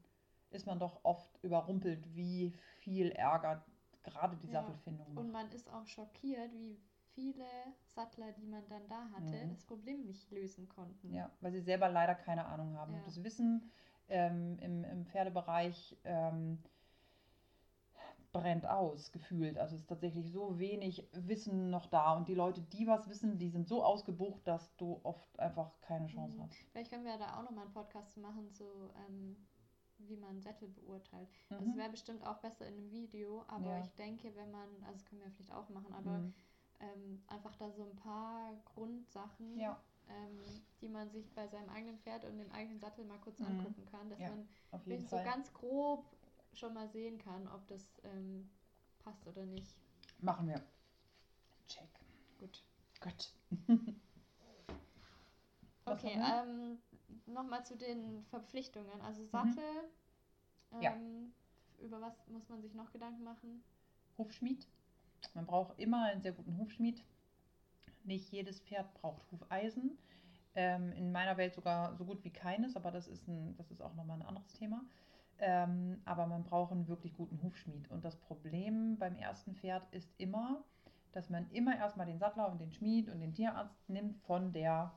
[0.50, 3.64] ist man doch oft überrumpelt, wie viel Ärger
[4.02, 5.32] gerade die Ja, Sattelfindung Und macht.
[5.32, 6.78] man ist auch schockiert, wie
[7.20, 7.44] viele
[7.84, 9.50] Sattler, die man dann da hatte, Mhm.
[9.50, 11.12] das Problem nicht lösen konnten.
[11.12, 12.92] Ja, weil sie selber leider keine Ahnung haben.
[12.94, 12.98] Ja.
[13.00, 13.70] Und das Wissen
[14.08, 16.58] ähm, im, im Pferdebereich ähm,
[18.32, 19.58] brennt aus, gefühlt.
[19.58, 22.16] Also es ist tatsächlich so wenig Wissen noch da.
[22.16, 26.06] Und die Leute, die was wissen, die sind so ausgebucht, dass du oft einfach keine
[26.06, 26.42] Chance Mhm.
[26.42, 26.54] hast.
[26.72, 28.64] Vielleicht können wir da auch nochmal einen Podcast machen, zu
[28.96, 29.36] ähm,
[29.98, 31.28] wie man Sättel beurteilt.
[31.50, 31.76] Das Mhm.
[31.76, 33.80] wäre bestimmt auch besser in einem Video, aber Ja.
[33.80, 36.34] ich denke, wenn man, also das können wir vielleicht auch machen, aber Mhm.
[36.80, 41.98] Ähm, einfach da so ein paar Grundsachen, Ja, ähm, die man sich bei seinem eigenen
[41.98, 43.46] Pferd und dem eigenen Sattel mal kurz Mhm.
[43.46, 44.48] angucken kann, dass Ja, man
[45.08, 46.04] so ganz grob
[46.54, 48.48] schon mal sehen kann, ob das ähm,
[49.04, 49.76] passt oder nicht.
[50.20, 50.60] Machen wir.
[51.68, 51.88] Check.
[52.38, 52.62] Gut.
[53.00, 53.32] Gut.
[55.86, 56.78] Okay, ähm,
[57.26, 59.00] nochmal zu den Verpflichtungen.
[59.00, 59.62] Also Sattel,
[60.72, 60.82] Mhm.
[60.82, 60.90] Ja.
[60.92, 61.32] ähm,
[61.78, 63.62] über was muss man sich noch Gedanken machen?
[64.18, 64.66] Hufschmied.
[65.34, 67.04] Man braucht immer einen sehr guten Hufschmied.
[68.04, 69.98] Nicht jedes Pferd braucht Hufeisen.
[70.54, 73.80] Ähm, in meiner Welt sogar so gut wie keines, aber das ist, ein, das ist
[73.82, 74.82] auch nochmal ein anderes Thema.
[75.38, 77.90] Ähm, aber man braucht einen wirklich guten Hufschmied.
[77.90, 80.64] Und das Problem beim ersten Pferd ist immer,
[81.12, 84.92] dass man immer erstmal den Sattler und den Schmied und den Tierarzt nimmt von der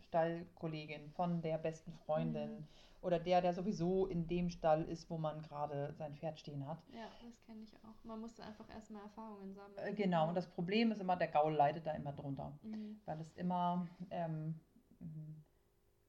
[0.00, 2.66] Stallkollegin, von der besten Freundin Mhm.
[3.00, 6.78] Oder der, der sowieso in dem Stall ist, wo man gerade sein Pferd stehen hat.
[6.92, 8.04] Ja, das kenne ich auch.
[8.04, 9.78] Man muss einfach erstmal Erfahrungen sammeln.
[9.78, 13.00] Äh, Genau, und das Problem ist immer, der Gaul leidet da immer drunter, Mhm.
[13.04, 14.58] weil es immer, ähm,
[14.98, 15.34] mh,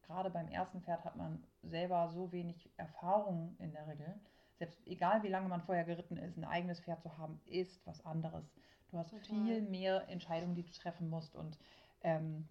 [0.04, 4.20] gerade beim ersten Pferd hat man selber so wenig Erfahrung in der Regel.
[4.58, 8.04] Selbst egal wie lange man vorher geritten ist, ein eigenes Pferd zu haben, ist was
[8.06, 8.52] anderes.
[8.90, 9.24] Du hast Total.
[9.26, 11.58] viel mehr Entscheidungen, die du treffen musst und
[12.02, 12.48] ähm,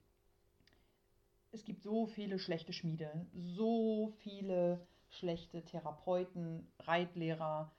[1.52, 7.70] es gibt so viele schlechte Schmiede, so viele schlechte Therapeuten, Reitlehrer,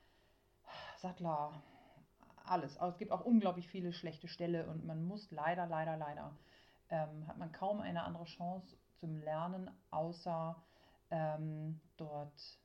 [0.98, 1.62] Sattler,
[2.46, 2.78] alles.
[2.78, 6.36] Aber es gibt auch unglaublich viele schlechte Ställe und man muss leider, leider, leider,
[6.90, 10.62] ähm, hat man kaum eine andere Chance zum Lernen, außer
[11.12, 12.60] ähm, dort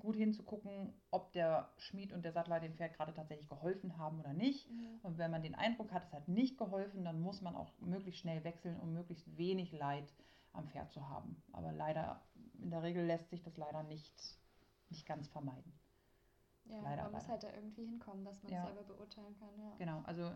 [0.00, 4.32] gut hinzugucken, ob der Schmied und der Sattler dem Pferd gerade tatsächlich geholfen haben oder
[4.32, 4.68] nicht.
[4.70, 4.98] Mhm.
[5.02, 8.20] Und wenn man den Eindruck hat, es hat nicht geholfen, dann muss man auch möglichst
[8.20, 10.12] schnell wechseln, um möglichst wenig Leid
[10.52, 11.42] am Pferd zu haben.
[11.52, 12.20] Aber leider,
[12.60, 14.38] in der Regel lässt sich das leider nicht,
[14.88, 15.72] nicht ganz vermeiden.
[16.64, 17.32] Ja, Leider, man muss leider.
[17.32, 18.64] halt da irgendwie hinkommen, dass man es Ja.
[18.66, 19.58] selber beurteilen kann.
[19.58, 19.74] Ja.
[19.78, 20.32] Genau, also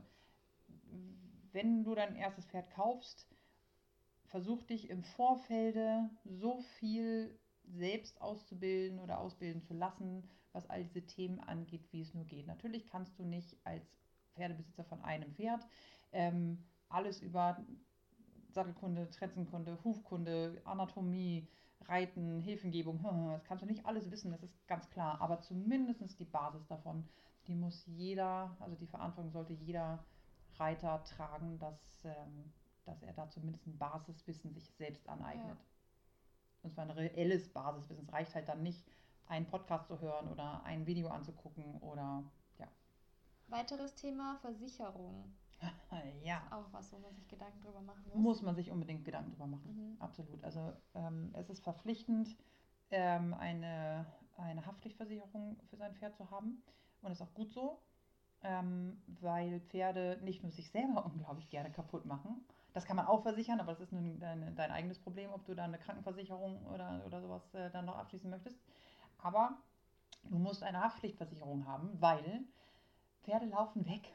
[1.53, 3.29] wenn du dein erstes Pferd kaufst,
[4.27, 11.07] versuch dich im Vorfelde so viel selbst auszubilden oder ausbilden zu lassen, was all diese
[11.07, 12.46] Themen angeht, wie es nur geht.
[12.46, 13.85] Natürlich kannst du nicht als
[14.35, 15.66] Pferdebesitzer von einem Pferd
[16.12, 17.64] ähm, alles über
[18.50, 21.48] Sattelkunde, Trenzenkunde, Hufkunde, Anatomie,
[21.83, 25.20] Reiten, Hilfengebung, das kannst du nicht alles wissen, das ist ganz klar.
[25.20, 27.09] Aber zumindest die Basis davon,
[27.46, 30.05] die muss jeder, also die Verantwortung sollte jeder
[30.57, 32.53] Reiter tragen, dass, ähm,
[32.85, 35.59] dass er da zumindest ein Basiswissen sich selbst aneignet.
[36.64, 38.05] Und zwar ein reelles Basiswissen.
[38.05, 38.85] Es reicht halt dann nicht,
[39.27, 42.24] einen Podcast zu hören oder ein Video anzugucken oder
[42.59, 42.68] ja.
[43.48, 45.33] Weiteres Thema Versicherung.
[46.22, 46.42] ja.
[46.50, 48.14] Auch was, wo man sich Gedanken drüber machen muss.
[48.14, 49.94] Muss man sich unbedingt Gedanken drüber machen.
[49.94, 49.96] Mhm.
[50.00, 50.42] Absolut.
[50.44, 52.37] Also ähm, es ist verpflichtend,
[52.90, 56.62] ähm, eine, eine Haftpflichtversicherung für sein Pferd zu haben.
[57.03, 57.79] Und ist auch gut so,
[58.42, 62.44] ähm, weil Pferde nicht nur sich selber unglaublich gerne kaputt machen.
[62.74, 65.54] Das kann man auch versichern, aber das ist nun dein, dein eigenes Problem, ob du
[65.54, 68.58] da eine Krankenversicherung oder, oder sowas äh, dann noch abschließen möchtest.
[69.18, 69.56] Aber
[70.24, 72.42] du musst eine Haftpflichtversicherung haben, weil
[73.22, 74.12] Pferde laufen weg.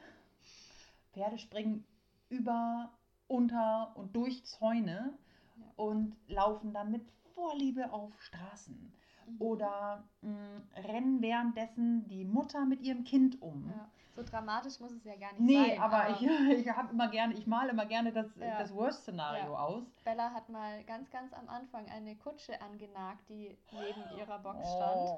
[1.12, 1.84] Pferde springen
[2.28, 2.90] über,
[3.28, 5.14] unter und durch Zäune
[5.56, 5.64] Ja.
[5.76, 7.02] und laufen dann mit
[7.34, 8.92] Vorliebe auf Straßen.
[9.26, 9.36] Mhm.
[9.40, 13.70] Oder mh, rennen währenddessen die Mutter mit ihrem Kind um.
[13.70, 13.88] Ja.
[14.24, 15.80] So dramatisch muss es ja gar nicht Nee, sein.
[15.80, 16.20] aber, ich,
[16.66, 18.58] ich habe immer gerne, ich male immer gerne das, Ja.
[18.58, 19.58] das Worst-Szenario Ja.
[19.58, 19.84] aus.
[20.04, 25.10] Bella hat mal ganz, ganz am Anfang eine Kutsche angenagt, die neben ihrer Box stand.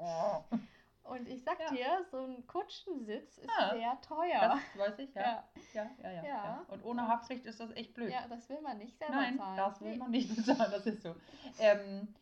[0.53, 1.71] Oh, Und ich sag Ja.
[1.71, 4.41] dir, so ein Kutschensitz ist Ah, sehr teuer.
[4.77, 5.23] das weiß ich, ja.
[5.23, 5.45] ja.
[5.75, 6.23] Ja, ja, ja.
[6.23, 6.23] ja.
[6.45, 6.65] Ja.
[6.69, 8.11] Und ohne Haftpflicht ist das echt blöd.
[8.13, 9.57] ja, das will man nicht selber Nein, zahlen.
[9.57, 9.97] das will Nee.
[9.99, 11.15] man nicht bezahlen, das ist so.
[11.59, 12.15] Ähm,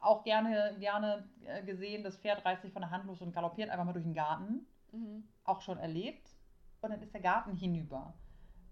[0.00, 3.68] auch gerne, gerne äh, gesehen, das Pferd reißt sich von der Hand los und galoppiert
[3.70, 4.66] einfach mal durch den Garten.
[4.92, 5.28] Mhm.
[5.48, 6.36] Auch schon erlebt.
[6.80, 8.14] Und dann ist der Garten hinüber.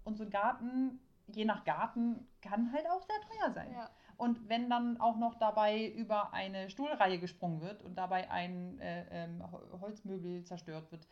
[0.03, 3.73] Und so ein Garten, je nach Garten, kann halt auch sehr teuer sein.
[3.73, 3.89] Ja.
[4.15, 9.05] Und wenn dann auch noch dabei über eine Stuhlreihe gesprungen wird und dabei ein äh,
[9.25, 11.07] ähm, Hol- Holzmöbel zerstört wird,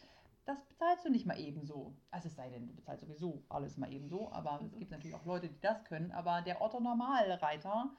[0.46, 1.96] das bezahlst du nicht mal ebenso.
[2.12, 4.80] Also es sei denn, du bezahlst sowieso alles mal ebenso, aber es Mhm.
[4.80, 7.92] gibt natürlich auch Leute, die das können, aber der Otto Normalreiter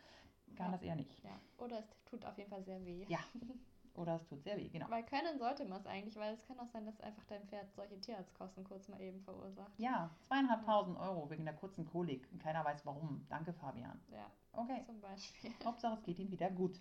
[0.57, 0.73] kann Ja.
[0.73, 1.23] das eher nicht.
[1.25, 1.39] ja.
[1.59, 3.05] Oder es tut auf jeden Fall sehr weh.
[3.09, 3.19] Ja.
[3.97, 4.87] Oder es tut sehr weh, genau.
[4.91, 7.73] Weil können sollte man es eigentlich, weil es kann auch sein, dass einfach dein Pferd
[7.75, 9.73] solche Tierarztkosten kurz mal eben verursacht.
[9.79, 12.29] Ja, zweieinhalbtausend Euro wegen der kurzen Kolik.
[12.33, 13.25] Und keiner weiß warum.
[13.29, 14.01] Danke, Fabian.
[14.11, 14.83] Ja, Okay.
[14.85, 15.51] zum Beispiel.
[15.65, 16.81] Hauptsache, es geht ihm wieder gut.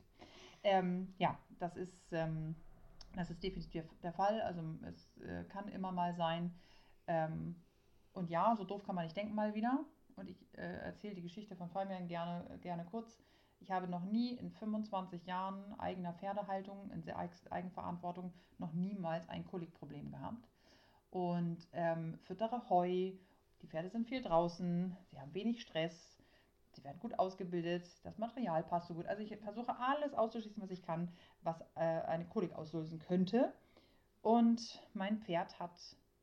[0.63, 2.55] Ähm, ja, das ist, ähm,
[3.15, 4.41] das ist definitiv der Fall.
[4.41, 6.53] Also es äh, kann immer mal sein.
[7.07, 7.55] Ähm,
[8.13, 9.85] und ja, so doof kann man nicht denken mal wieder.
[10.15, 13.21] Und ich äh, erzähle die Geschichte von Fabian gerne, gerne kurz.
[13.59, 19.45] Ich habe noch nie in 25 Jahren eigener Pferdehaltung, in Eig- Eigenverantwortung, noch niemals ein
[19.45, 20.47] Kolikproblem gehabt.
[21.09, 23.11] Und ähm, füttere Heu,
[23.61, 26.17] die Pferde sind viel draußen, sie haben wenig Stress,
[26.73, 29.05] sie werden gut ausgebildet, das Material passt so gut.
[29.07, 33.53] Also ich versuche alles auszuschließen, was ich kann, was äh, eine Kolik auslösen könnte.
[34.21, 35.79] Und mein Pferd hat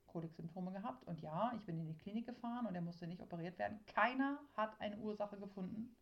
[0.07, 1.05] Koliksymptome gehabt.
[1.07, 3.81] Und ja, ich bin in die Klinik gefahren und er musste nicht operiert werden.
[3.87, 5.97] Keiner hat eine Ursache gefunden.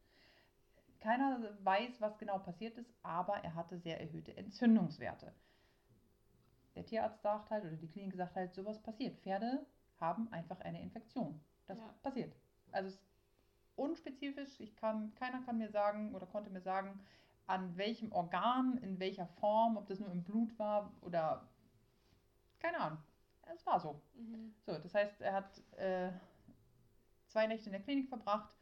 [1.01, 5.33] Keiner weiß, was genau passiert ist, aber er hatte sehr erhöhte Entzündungswerte.
[6.75, 9.19] Der Tierarzt sagt halt, oder die Klinik sagt halt, sowas passiert.
[9.21, 9.67] Pferde
[9.99, 11.41] haben einfach eine Infektion.
[11.67, 11.95] Das Ja.
[12.03, 12.35] passiert.
[12.73, 13.05] Also es ist
[13.77, 14.61] unspezifisch.
[14.61, 17.01] Ich kann, keiner kann mir sagen oder konnte mir sagen,
[17.47, 21.49] an welchem Organ, in welcher Form, ob das nur im Blut war oder
[22.61, 22.99] keine Ahnung.
[23.53, 24.01] Es war so.
[24.15, 24.55] Mhm.
[24.67, 26.13] So, das heißt, er hat äh,
[27.27, 28.55] zwei Nächte in der Klinik verbracht.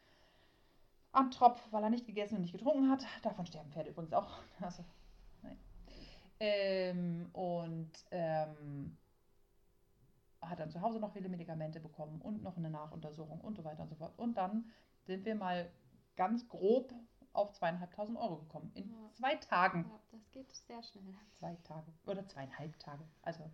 [1.13, 3.05] Am Tropf, weil er nicht gegessen und nicht getrunken hat.
[3.23, 4.39] Davon sterben Pferde übrigens auch.
[4.61, 4.85] Also.
[6.41, 8.97] Ähm, und ähm,
[10.41, 13.83] hat dann zu Hause noch viele Medikamente bekommen und noch eine Nachuntersuchung und so weiter
[13.83, 14.17] und so fort.
[14.17, 14.71] Und dann
[15.05, 15.69] sind wir mal
[16.17, 16.95] ganz grob
[17.33, 18.71] auf zweieinhalbtausend Euro gekommen.
[18.75, 19.11] In Ja.
[19.15, 19.87] zwei Tagen.
[19.89, 21.15] Ja, das geht sehr schnell.
[21.33, 21.93] Zwei Tage.
[22.07, 23.03] Oder zweieinhalb Tage.
[23.23, 23.51] Also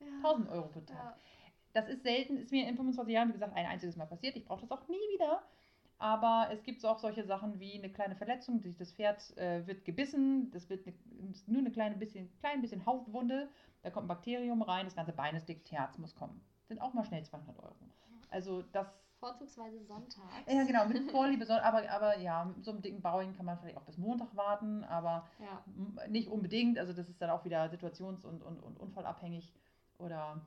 [0.00, 0.06] Ja.
[0.22, 1.16] 1000 Euro pro Tag.
[1.74, 4.36] Das ist selten, ist mir in 25 Jahren, wie gesagt, ein einziges Mal passiert.
[4.36, 5.42] Ich brauche das auch nie wieder.
[6.02, 8.60] Aber es gibt auch solche Sachen wie eine kleine Verletzung.
[8.76, 10.96] Das Pferd äh, wird gebissen, das wird eine,
[11.46, 13.48] nur eine kleine bisschen, klein bisschen Hautwunde.
[13.82, 16.40] Da kommt ein Bakterium rein, das ganze Bein ist dick, Herz muss kommen.
[16.66, 17.76] Sind auch mal schnell 200 Euro.
[18.30, 18.88] Also das,
[19.20, 20.52] Vorzugsweise sonntags.
[20.52, 23.76] ja genau, mit Vorliebe, aber, aber ja, mit so einem dicken Bauing kann man vielleicht
[23.76, 26.08] auch bis Montag warten, aber Ja.
[26.08, 29.54] Nicht unbedingt, also das ist dann auch wieder situations- und, und, und unfallabhängig.
[29.98, 30.44] Oder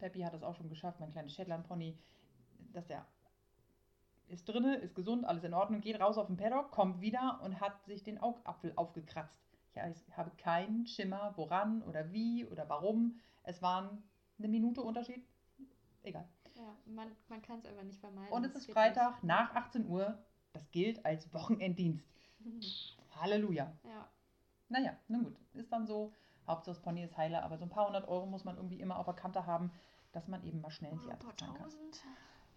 [0.00, 1.96] Peppi hat das auch schon geschafft, mein kleines Shetland-Pony,
[2.72, 3.06] dass der
[4.28, 7.60] ist drinne, ist gesund, alles in Ordnung, geht raus auf den Paddock, kommt wieder und
[7.60, 9.38] hat sich den Augapfel aufgekratzt.
[9.74, 13.20] Ja, ich habe keinen Schimmer, woran oder wie oder warum.
[13.42, 14.02] Es waren
[14.38, 15.24] eine Minute Unterschied.
[16.02, 16.26] Egal.
[16.54, 18.32] Ja, man, man kann es einfach nicht vermeiden.
[18.32, 20.18] Und es ist Freitag nach 18 Uhr.
[20.52, 22.06] Das gilt als Wochenenddienst.
[22.40, 22.96] nicht.
[23.20, 23.72] Halleluja.
[23.84, 24.08] ja,
[24.68, 26.12] Naja, nun gut, ist dann so.
[26.46, 28.98] Hauptsache das Pony ist heile, aber so ein paar hundert Euro muss man irgendwie immer
[28.98, 29.72] auf der Kante haben,
[30.12, 31.70] dass man eben mal schnell paar bezahlen kann.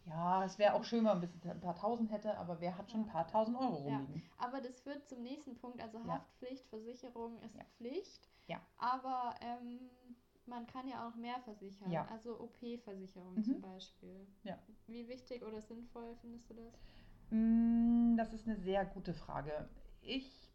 [0.10, 3.02] Ja, es wäre auch schön, wenn man ein, paar tausend hätte, aber wer hat schon
[3.02, 3.98] ein paar tausend Euro Ja.
[3.98, 4.24] rumliegen?
[4.38, 5.82] Aber das führt zum nächsten Punkt.
[5.82, 6.14] Also Ja.
[6.16, 7.64] Haftpflicht, Versicherung ist Ja.
[7.78, 8.30] Pflicht.
[8.48, 8.60] Ja.
[8.78, 9.80] Aber ähm,
[10.48, 11.92] man kann ja auch mehr versichern.
[11.92, 12.08] Ja.
[12.08, 13.44] Also OP-Versicherung Mhm.
[13.44, 14.28] zum Beispiel.
[14.44, 14.58] Ja.
[14.88, 16.74] Wie wichtig oder sinnvoll findest du das?
[17.30, 19.70] Mm, Das ist eine sehr gute Frage.
[20.02, 20.50] Ich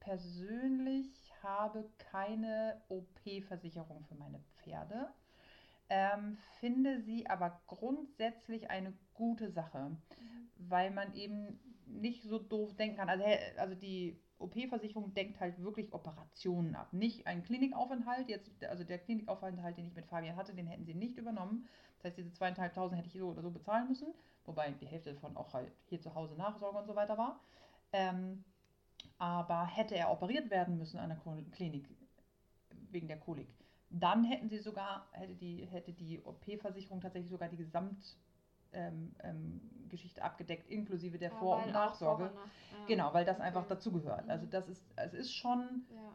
[0.00, 5.12] persönlich habe keine OP-Versicherung für meine Pferde,
[5.90, 9.96] ähm, finde sie aber grundsätzlich eine gute Sache.
[10.58, 13.08] weil man eben nicht so doof denken kann.
[13.08, 13.24] Also,
[13.58, 18.28] also die OP-Versicherung denkt halt wirklich Operationen ab, nicht einen Klinikaufenthalt.
[18.28, 21.66] Jetzt, also der Klinikaufenthalt, den ich mit Fabian hatte, den hätten sie nicht übernommen.
[21.96, 24.08] Das heißt, diese zweieinhalbtausend hätte ich so oder so bezahlen müssen,
[24.44, 27.40] wobei die Hälfte davon auch halt hier zu Hause Nachsorge und so weiter war.
[27.92, 28.44] Ähm,
[29.18, 31.18] aber hätte er operiert werden müssen an der
[31.52, 31.88] Klinik
[32.90, 33.48] wegen der Kolik,
[33.90, 38.16] dann hätten sie sogar, hätte die, hätte die OP-Versicherung tatsächlich sogar die Gesamt
[38.72, 42.24] ähm, ähm, Geschichte abgedeckt, inklusive der Ja, Vor- und Nachsorge.
[42.24, 42.86] Vor- und Nach- ja.
[42.86, 43.70] Genau, weil das einfach Okay.
[43.74, 44.28] dazugehört.
[44.28, 44.50] Also Mhm.
[44.50, 46.14] das ist, es ist schon Ja.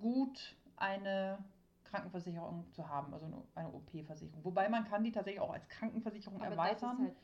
[0.00, 1.38] gut, eine
[1.84, 4.44] Krankenversicherung zu haben, also eine, eine OP-Versicherung.
[4.44, 6.96] Wobei man kann die tatsächlich auch als Krankenversicherung Aber erweitern.
[6.96, 7.16] ist halt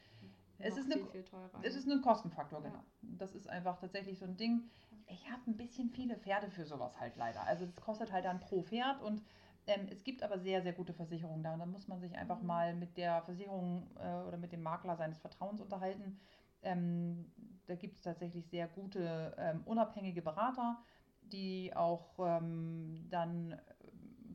[0.58, 1.50] Es ist eine- viel, viel teurer.
[1.62, 2.82] Es ist ein Kostenfaktor, genau.
[3.02, 4.62] Das ist einfach tatsächlich so ein Ding.
[5.08, 7.42] Ich habe ein bisschen viele Pferde für sowas halt leider.
[7.46, 9.22] Also es kostet halt dann pro Pferd und
[9.66, 11.52] ähm, es gibt aber sehr, sehr gute Versicherungen da.
[11.54, 12.46] Und da muss man sich einfach Mhm.
[12.46, 16.20] mal mit der Versicherung äh, oder mit dem Makler seines Vertrauens unterhalten.
[16.62, 17.32] Ähm,
[17.66, 20.78] da gibt es tatsächlich sehr gute ähm, unabhängige Berater,
[21.22, 23.58] die auch ähm, dann äh,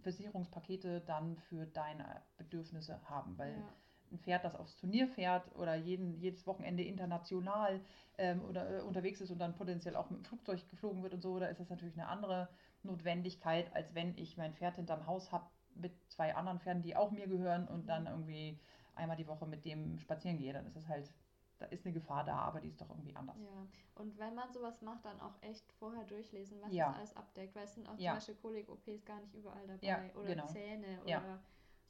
[0.01, 3.37] Versicherungspakete dann für deine Bedürfnisse haben.
[3.37, 3.73] Weil ja.
[4.11, 7.79] ein Pferd, das aufs Turnier fährt oder jeden, jedes Wochenende international
[8.17, 11.21] ähm, oder äh, unterwegs ist und dann potenziell auch mit dem Flugzeug geflogen wird und
[11.21, 12.49] so, da ist das natürlich eine andere
[12.83, 17.11] Notwendigkeit, als wenn ich mein Pferd hinterm Haus habe mit zwei anderen Pferden, die auch
[17.11, 18.59] mir gehören und dann irgendwie
[18.95, 20.53] einmal die Woche mit dem spazieren gehe.
[20.53, 21.13] Dann ist es halt,
[21.59, 23.37] da ist eine Gefahr da, aber die ist doch irgendwie anders.
[23.39, 26.87] Ja, und wenn man sowas macht, dann auch echt vorher durchlesen, was Ja.
[26.89, 28.11] das alles abdeckt, weil es sind auch Ja.
[28.11, 30.47] zum Beispiel Kolik-OPs gar nicht überall dabei Ja, oder genau.
[30.47, 31.39] Zähne oder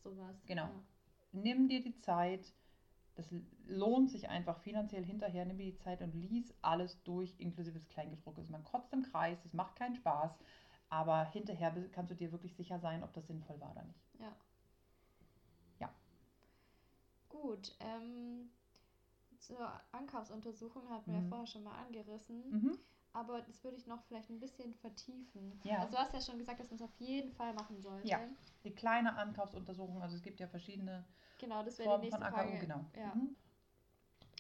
[0.04, 0.36] sowas.
[0.46, 0.70] Genau.
[1.32, 2.54] Nimm dir die Zeit.
[3.16, 3.28] Das
[3.66, 5.46] lohnt sich einfach finanziell hinterher.
[5.46, 8.50] Nimm dir die Zeit und lies alles durch, inklusive des Kleingedruckes.
[8.50, 10.38] Man kotzt im Kreis, es macht keinen Spaß,
[10.92, 14.00] aber hinterher kannst du dir wirklich sicher sein, ob das sinnvoll war oder nicht.
[14.20, 14.36] Ja.
[15.80, 15.90] Ja.
[17.30, 18.50] Gut, ähm,
[19.40, 21.30] zur Ankaufsuntersuchung hatten wir Mhm.
[21.30, 22.78] vorher schon mal angerissen, Mhm.
[23.14, 25.60] aber das würde ich noch vielleicht ein bisschen vertiefen.
[25.64, 25.80] Ja.
[25.80, 28.08] Also du hast ja schon gesagt, dass man es auf jeden Fall machen sollte.
[28.10, 28.20] Ja.
[28.66, 31.06] Die kleine Ankaufsuntersuchung, also es gibt ja verschiedene
[31.40, 32.60] Genau, das wäre Formen die von nächste AKU, Frage.
[32.60, 32.86] genau.
[32.96, 33.16] Ja.
[33.16, 33.36] Mhm.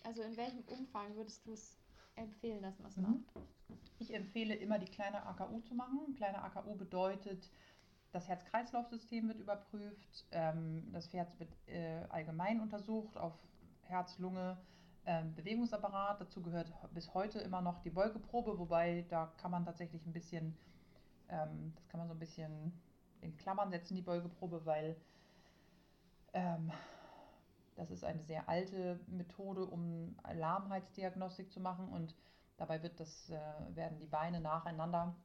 [0.03, 1.77] Also in welchem Umfang würdest du es
[2.15, 3.03] empfehlen, dass man es Mhm.
[3.03, 3.45] macht?
[3.99, 6.15] Ich empfehle immer die kleine AKU zu machen.
[6.15, 7.49] Kleine AKU bedeutet,
[8.11, 13.33] das Herz-Kreislauf-System wird überprüft, ähm, das Pferd wird äh, allgemein untersucht auf
[13.83, 14.57] Herz, Lunge,
[15.05, 16.19] ähm, Bewegungsapparat.
[16.19, 20.57] Dazu gehört bis heute immer noch die Beugeprobe, wobei da kann man tatsächlich ein bisschen,
[21.29, 22.73] ähm, das kann man so ein bisschen
[23.21, 24.95] in Klammern setzen, die Beugeprobe, weil
[27.75, 32.15] das ist eine sehr alte Methode, um Lahmheitsdiagnostik zu machen und
[32.61, 33.39] dabei wird das, äh,
[33.75, 35.15] werden die Beine nacheinander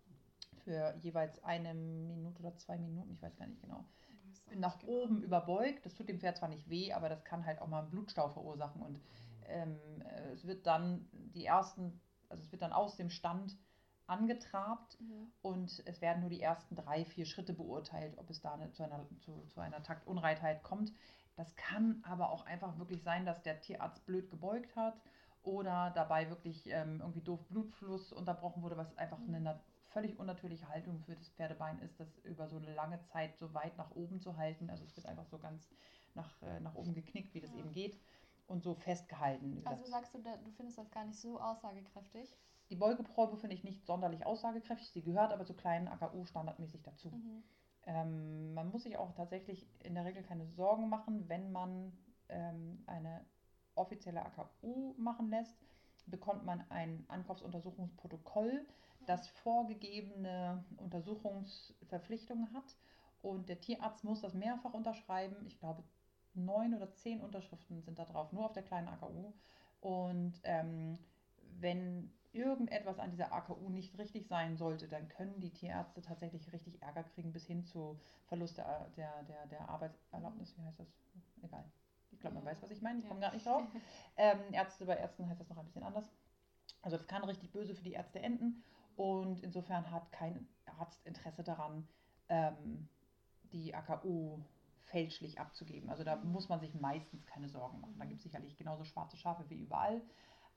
[0.64, 4.78] für jeweils eine Minute oder zwei Minuten, ich weiß gar nicht genau, auch nicht nach
[4.78, 4.92] genau.
[4.92, 5.84] oben überbeugt.
[5.84, 8.30] Das tut dem Pferd zwar nicht weh, aber das kann halt auch mal einen Blutstau
[8.30, 8.80] verursachen.
[8.80, 9.00] Und
[9.48, 13.56] ähm, äh, es wird dann die ersten, also es wird dann aus dem Stand
[14.06, 15.32] angetrabt Mhm.
[15.42, 18.82] und es werden nur die ersten drei, vier Schritte beurteilt, ob es da eine, zu,
[18.82, 20.92] einer, zu, zu einer Taktunreitheit kommt.
[21.34, 24.94] Das kann aber auch einfach wirklich sein, dass der Tierarzt blöd gebeugt hat
[25.46, 29.28] oder dabei wirklich ähm, irgendwie doof Blutfluss unterbrochen wurde, was einfach Mhm.
[29.28, 33.36] eine nat- völlig unnatürliche Haltung für das Pferdebein ist, das über so eine lange Zeit
[33.38, 34.68] so weit nach oben zu halten.
[34.68, 35.70] Also es wird einfach so ganz
[36.14, 37.58] nach, äh, nach oben geknickt, wie das Ja.
[37.60, 37.96] eben geht
[38.48, 39.62] und so festgehalten.
[39.64, 42.28] Also sagst du, du findest das gar nicht so aussagekräftig?
[42.70, 47.10] die Beugeprobe finde ich nicht sonderlich aussagekräftig, sie gehört aber zu kleinen AKU standardmäßig dazu.
[47.10, 47.42] Mhm.
[47.86, 51.92] Ähm, man muss sich auch tatsächlich in der Regel keine Sorgen machen, wenn man
[52.28, 53.24] ähm, eine
[53.76, 55.56] offizielle AKU machen lässt,
[56.06, 58.66] bekommt man ein Ankaufsuntersuchungsprotokoll,
[59.06, 62.76] das vorgegebene Untersuchungsverpflichtungen hat
[63.22, 65.36] und der Tierarzt muss das mehrfach unterschreiben.
[65.46, 65.82] Ich glaube,
[66.34, 69.32] neun oder zehn Unterschriften sind da drauf, nur auf der kleinen AKU.
[69.80, 70.98] Und ähm,
[71.58, 76.82] wenn irgendetwas an dieser AKU nicht richtig sein sollte, dann können die Tierärzte tatsächlich richtig
[76.82, 80.56] Ärger kriegen, bis hin zu Verlust der, der, der, der Arbeitserlaubnis.
[80.56, 80.88] Wie heißt das?
[81.42, 81.64] Egal.
[82.16, 82.98] Ich glaube, man weiß, was ich meine.
[82.98, 83.08] Ich Ja.
[83.08, 83.62] komme gar nicht drauf.
[84.18, 86.10] Ähm, Ärzte bei Ärzten heißt das noch ein bisschen anders.
[86.80, 88.62] Also das kann richtig böse für die Ärzte enden.
[88.96, 90.48] Und insofern hat kein
[90.78, 91.86] Arzt Interesse daran,
[92.30, 92.88] ähm,
[93.52, 94.38] die AKU
[94.84, 95.90] fälschlich abzugeben.
[95.90, 96.32] Also da Mhm.
[96.32, 97.94] muss man sich meistens keine Sorgen machen.
[97.98, 98.08] Da Mhm.
[98.08, 100.00] gibt es sicherlich genauso schwarze Schafe wie überall.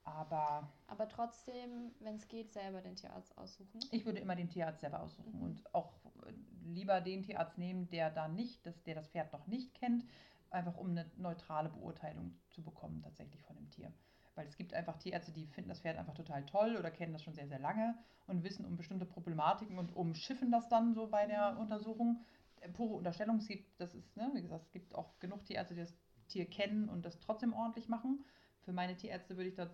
[0.04, 3.80] Aber Aber trotzdem, wenn es geht, selber den Tierarzt aussuchen.
[3.90, 5.42] ich würde immer den Tierarzt selber aussuchen Mhm.
[5.42, 5.92] und auch
[6.26, 6.32] äh,
[6.64, 10.06] lieber den Tierarzt nehmen, der da nicht, das, der das Pferd noch nicht kennt,
[10.50, 13.92] einfach um eine neutrale Beurteilung zu bekommen tatsächlich von dem Tier.
[14.34, 17.22] Weil es gibt einfach Tierärzte, die finden das Pferd einfach total toll oder kennen das
[17.22, 17.94] schon sehr, sehr lange
[18.26, 21.58] und wissen um bestimmte Problematiken und umschiffen das dann so bei der Mhm.
[21.58, 22.24] Untersuchung.
[22.60, 25.74] Äh, Pure Unterstellung, es gibt, das ist, ne, wie gesagt, es gibt auch genug Tierärzte,
[25.74, 25.94] die das
[26.28, 28.24] Tier kennen und das trotzdem ordentlich machen.
[28.62, 29.68] Für meine Tierärzte würde ich da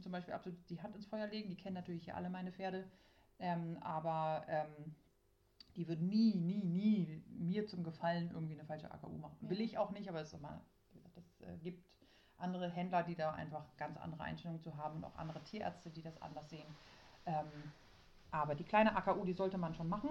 [0.00, 1.48] zum Beispiel absolut die Hand ins Feuer legen.
[1.48, 2.90] Die kennen natürlich hier alle meine Pferde.
[3.38, 4.94] Ähm, aber ähm,
[5.76, 9.36] die würden nie, nie, nie mir zum Gefallen irgendwie eine falsche AKU machen.
[9.40, 9.64] Will Ja.
[9.64, 10.60] ich auch nicht, aber es ist immer,
[10.92, 11.84] wie gesagt, äh, gibt
[12.38, 16.02] andere Händler, die da einfach ganz andere Einstellungen zu haben und auch andere Tierärzte, die
[16.02, 16.66] das anders sehen.
[17.26, 17.46] Ähm,
[18.30, 20.10] aber die kleine AKU, die sollte man schon machen.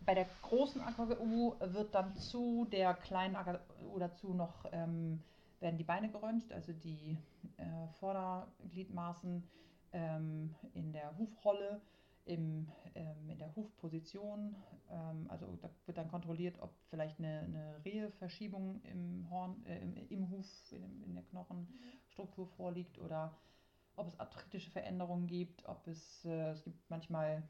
[0.00, 5.22] Bei der großen AKU wird dann zu der kleinen AKU dazu noch ähm,
[5.60, 7.18] werden die Beine geröntgt, also die
[7.56, 9.42] äh, Vordergliedmaßen
[9.92, 11.80] ähm, in der Hufrolle,
[12.26, 14.54] im, ähm, in der Hufposition.
[14.90, 19.96] Ähm, also da wird dann kontrolliert, ob vielleicht eine, eine Reheverschiebung im Horn, äh, im,
[19.96, 23.36] im, Huf, in, in der Knochenstruktur vorliegt oder
[23.94, 27.42] ob es arthritische Veränderungen gibt, ob es, äh, es gibt manchmal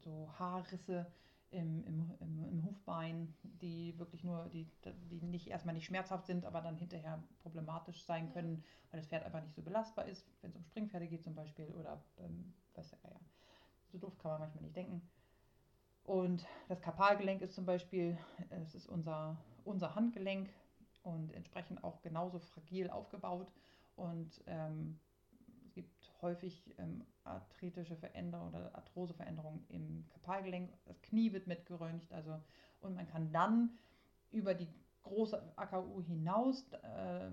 [0.00, 1.06] so Haarrisse
[1.50, 4.66] im, im, im, im, Hufbein, die wirklich nur, die,
[5.10, 9.24] die nicht erstmal nicht schmerzhaft sind, aber dann hinterher problematisch sein können, weil das Pferd
[9.24, 12.90] einfach nicht so belastbar ist, wenn es um Springpferde geht zum Beispiel oder ähm, weiß
[12.90, 13.20] der Geier.
[13.94, 15.08] So doof kann man manchmal nicht denken.
[16.02, 18.18] Und das Karpalgelenk ist zum Beispiel,
[18.50, 20.50] es ist unser, unser Handgelenk
[21.04, 23.52] und entsprechend auch genauso fragil aufgebaut.
[23.94, 24.98] Und ähm,
[25.64, 30.72] es gibt häufig ähm, arthritische Veränderungen oder Arthroseveränderungen im Karpalgelenk.
[30.86, 32.12] Das Knie wird mitgeröntgt.
[32.12, 32.40] Also,
[32.80, 33.78] und man kann dann
[34.32, 34.66] über die
[35.04, 37.30] große AKU hinaus, äh,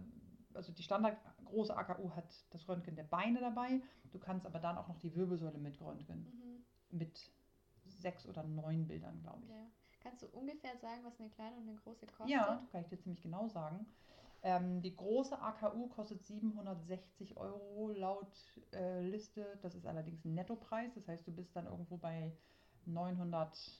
[0.53, 3.81] also die Standard große AKU hat das Röntgen der Beine dabei.
[4.11, 6.19] Du kannst aber dann auch noch die Wirbelsäule mitröntgen.
[6.19, 6.50] Mhm.
[6.91, 7.31] Mit
[7.85, 9.49] sechs oder neun Bildern, glaube ich.
[9.49, 9.67] Ja.
[10.01, 12.29] Kannst du ungefähr sagen, was eine kleine und eine große kostet?
[12.29, 13.85] Ja, kann ich dir ziemlich genau sagen.
[14.43, 18.33] Ähm, die große AKU kostet 760 Euro laut
[18.73, 19.59] äh, Liste.
[19.61, 20.95] Das ist allerdings ein Nettopreis.
[20.95, 22.35] Das heißt, du bist dann irgendwo bei
[22.85, 23.77] 980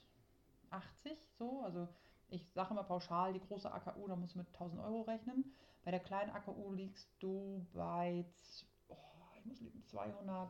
[1.36, 1.62] so.
[1.62, 1.88] Also
[2.28, 5.52] ich sage immer pauschal, die große AKU, da musst du mit 1000 Euro rechnen.
[5.84, 8.24] Bei der kleinen AKU liegst du bei,
[8.88, 8.96] oh,
[9.38, 10.48] ich muss liegen, 200,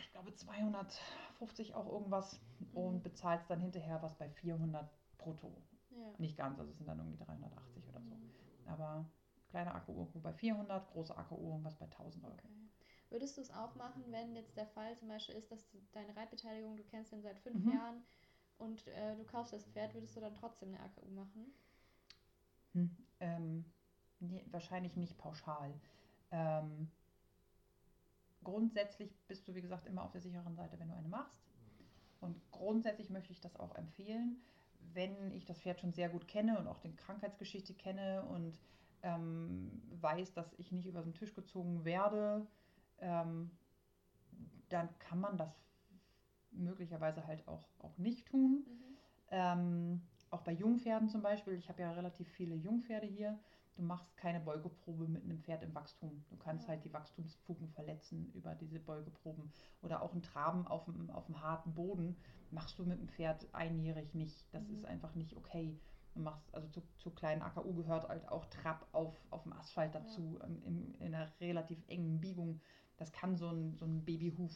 [0.00, 2.76] ich glaube 250 auch irgendwas mhm.
[2.76, 5.62] und bezahlst dann hinterher was bei 400 brutto.
[5.90, 6.12] Ja.
[6.18, 8.14] Nicht ganz, also es sind dann irgendwie 380 oder so.
[8.14, 8.32] Mhm.
[8.66, 9.06] Aber
[9.48, 12.34] kleine Akku bei 400, große Akku irgendwas bei 1000 Euro.
[12.34, 12.48] Okay.
[13.08, 16.14] Würdest du es auch machen, wenn jetzt der Fall zum Beispiel ist, dass du deine
[16.16, 17.72] Reitbeteiligung, du kennst den seit fünf mhm.
[17.72, 18.02] Jahren
[18.58, 21.54] und äh, du kaufst das Pferd, würdest du dann trotzdem eine AKU machen?
[22.72, 23.64] Hm, ähm,
[24.18, 25.72] nee, wahrscheinlich nicht pauschal.
[26.32, 26.90] Ähm,
[28.46, 31.42] grundsätzlich bist du, wie gesagt, immer auf der sicheren Seite, wenn du eine machst.
[32.20, 34.40] Und grundsätzlich möchte ich das auch empfehlen
[34.94, 38.58] wenn ich das Pferd schon sehr gut kenne und auch die Krankheitsgeschichte kenne und
[39.02, 39.70] ähm,
[40.00, 42.46] weiß, dass ich nicht über den Tisch gezogen werde,
[42.98, 43.50] ähm,
[44.68, 45.50] dann kann man das
[46.50, 48.64] möglicherweise halt auch, auch nicht tun.
[48.66, 48.96] Mhm.
[49.30, 53.38] Ähm, auch bei Jungpferden zum Beispiel, ich habe ja relativ viele Jungpferde hier,
[53.76, 56.24] du machst keine Beugeprobe mit einem Pferd im Wachstum.
[56.30, 56.70] Du kannst ja.
[56.70, 59.52] halt die Wachstumsfugen verletzen über diese Beugeproben.
[59.82, 62.16] Oder auch ein Traben auf dem, auf dem harten Boden
[62.50, 64.52] machst du mit dem Pferd einjährig nicht.
[64.52, 64.74] Das mhm.
[64.74, 65.78] ist einfach nicht okay.
[66.14, 69.94] Du machst, also zu, zu kleinen AKU gehört halt auch Trab auf, auf dem Asphalt
[69.94, 70.46] dazu, ja.
[70.46, 72.60] in, in einer relativ engen Biegung.
[72.96, 74.52] Das kann so ein, so ein Babyhuf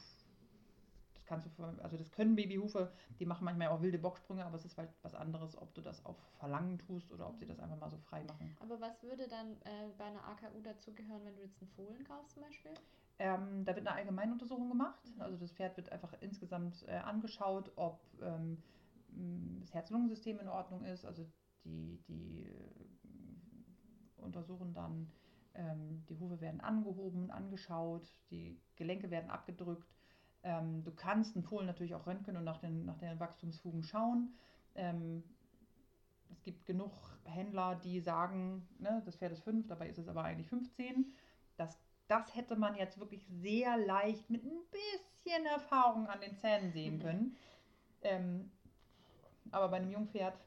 [1.31, 4.77] kannst du, also das können Babyhufe, die machen manchmal auch wilde Bocksprünge, aber es ist
[4.77, 7.89] halt was anderes, ob du das auf Verlangen tust oder ob sie das einfach mal
[7.89, 8.57] so frei machen.
[8.59, 12.35] Aber was würde dann äh, bei einer AKU dazugehören, wenn du jetzt einen Fohlen kaufst
[12.35, 12.73] zum Beispiel?
[13.21, 15.01] Ähm, da wird eine Allgemeinuntersuchung gemacht.
[15.15, 15.23] Mhm.
[15.23, 18.61] Also das Pferd wird einfach insgesamt äh, angeschaut, ob ähm,
[19.61, 21.05] das Herz-Lungen-System in Ordnung ist.
[21.05, 21.25] Also
[21.65, 25.13] die, die äh, untersuchen dann,
[25.55, 30.00] ähm, die Hufe werden angehoben, angeschaut, die Gelenke werden abgedrückt
[30.43, 34.35] ähm, du kannst einen Fohlen natürlich auch röntgen und nach den, nach den Wachstumsfugen schauen.
[34.75, 35.23] Ähm,
[36.31, 36.93] es gibt genug
[37.25, 41.13] Händler, die sagen, ne, das Pferd ist 5, dabei ist es aber eigentlich 15.
[41.57, 46.73] Das, das hätte man jetzt wirklich sehr leicht mit ein bisschen Erfahrung an den Zähnen
[46.73, 47.37] sehen können.
[48.03, 48.51] ähm,
[49.51, 50.39] aber bei einem Jungpferd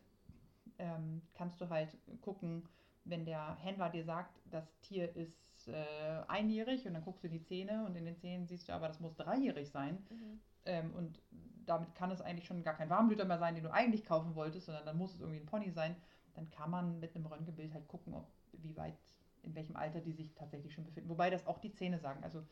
[0.78, 2.68] ähm, kannst du halt gucken,
[3.06, 7.34] wenn der Händler dir sagt, das Tier ist äh, einjährig und dann guckst du in
[7.34, 10.06] die Zähne und in den Zähnen siehst du aber, das muss dreijährig sein.
[10.10, 10.40] Mhm.
[10.66, 11.22] Ähm, und
[11.66, 14.66] damit kann es eigentlich schon gar kein Warmblüter mehr sein, den du eigentlich kaufen wolltest,
[14.66, 15.96] sondern dann muss es irgendwie ein Pony sein.
[16.34, 18.98] Dann kann man mit einem Röntgenbild halt gucken, ob, wie weit,
[19.44, 21.10] in welchem Alter die sich tatsächlich schon befinden.
[21.10, 22.24] Wobei das auch die Zähne sagen.
[22.24, 22.44] Also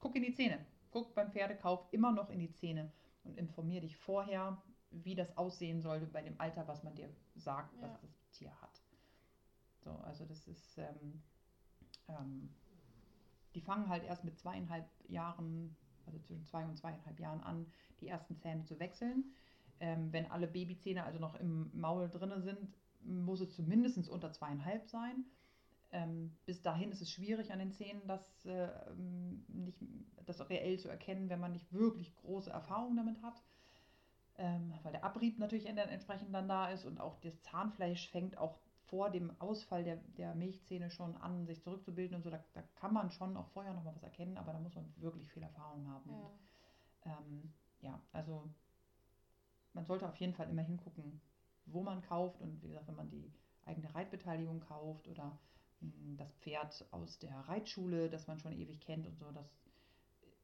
[0.00, 0.58] guck in die Zähne.
[0.90, 2.90] Guck beim Pferdekauf immer noch in die Zähne
[3.24, 4.60] und informier dich vorher,
[4.90, 7.82] wie das aussehen sollte bei dem Alter, was man dir sagt, ja.
[7.82, 8.82] was das Tier hat.
[9.84, 11.22] So, also das ist ähm,
[12.08, 12.50] ähm,
[13.54, 15.76] die fangen halt erst mit zweieinhalb Jahren,
[16.06, 17.66] also zwischen zwei und zweieinhalb Jahren an,
[18.00, 19.24] die ersten Zähne zu wechseln.
[19.80, 24.88] Ähm, wenn alle Babyzähne also noch im Maul drin sind, muss es zumindest unter zweieinhalb
[24.88, 25.24] sein.
[25.90, 28.68] Ähm, bis dahin ist es schwierig an den Zähnen, das, äh,
[29.48, 29.78] nicht,
[30.26, 33.42] das reell zu erkennen, wenn man nicht wirklich große Erfahrung damit hat.
[34.36, 38.58] Ähm, weil der Abrieb natürlich entsprechend dann da ist und auch das Zahnfleisch fängt auch
[38.88, 42.30] vor dem Ausfall der, der Milchzähne schon an, sich zurückzubilden und so.
[42.30, 44.92] Da, da kann man schon auch vorher noch mal was erkennen, aber da muss man
[44.96, 46.10] wirklich viel Erfahrung haben.
[46.10, 46.38] Ja, und,
[47.04, 48.48] ähm, ja also
[49.74, 51.20] man sollte auf jeden Fall immer hingucken,
[51.66, 53.32] wo man kauft und wie gesagt, wenn man die
[53.64, 55.38] eigene Reitbeteiligung kauft oder
[55.80, 59.46] mh, hm, das Pferd aus der Reitschule, das man schon ewig kennt und so, das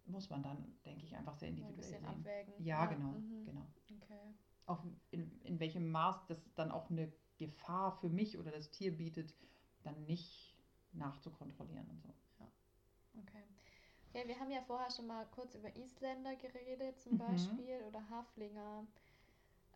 [0.07, 2.09] muss man dann, denke ich, einfach sehr Ein individuell bisschen sehen.
[2.09, 2.55] abwägen.
[2.59, 3.45] Ja, genau, mhm.
[3.47, 3.67] genau.
[4.03, 4.35] Okay.
[4.67, 8.97] Auch in, in welchem Maß das dann auch eine Gefahr für mich oder das Tier
[8.97, 9.35] bietet,
[9.83, 10.57] dann nicht
[10.93, 12.15] nachzukontrollieren und so.
[13.19, 13.45] Okay.
[14.15, 17.19] Ja, wir haben ja vorher schon mal kurz über Isländer geredet, zum Mhm.
[17.19, 18.87] Beispiel, oder Haflinger.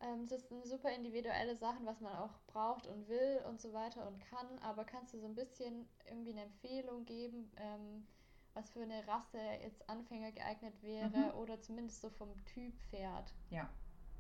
[0.01, 4.07] Ähm, das sind super individuelle Sachen, was man auch braucht und will und so weiter
[4.07, 4.59] und kann.
[4.61, 8.07] Aber kannst du so ein bisschen irgendwie eine Empfehlung geben, ähm,
[8.55, 11.35] was für eine Rasse jetzt Anfänger geeignet wäre Mhm.
[11.37, 13.35] oder zumindest so vom Typ Pferd?
[13.51, 13.69] Ja,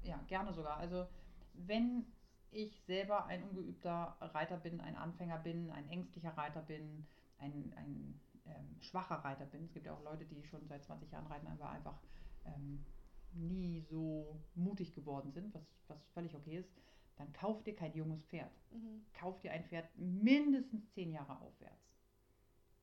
[0.03, 0.77] ja, gerne sogar.
[0.79, 1.07] Also
[1.55, 2.07] wenn
[2.51, 7.07] ich selber ein ungeübter Reiter bin, ein Anfänger bin, ein ängstlicher Reiter bin,
[7.39, 11.11] ein, ein ähm, schwacher Reiter bin, es gibt ja auch Leute, die schon seit 20
[11.11, 11.99] Jahren reiten, aber einfach
[12.45, 12.85] ähm,
[13.33, 16.71] nie so mutig geworden sind, was, was völlig okay ist,
[17.17, 18.51] dann kauf dir kein junges Pferd.
[18.71, 19.05] Mhm.
[19.13, 21.93] Kauf dir ein Pferd mindestens 10 Jahre aufwärts.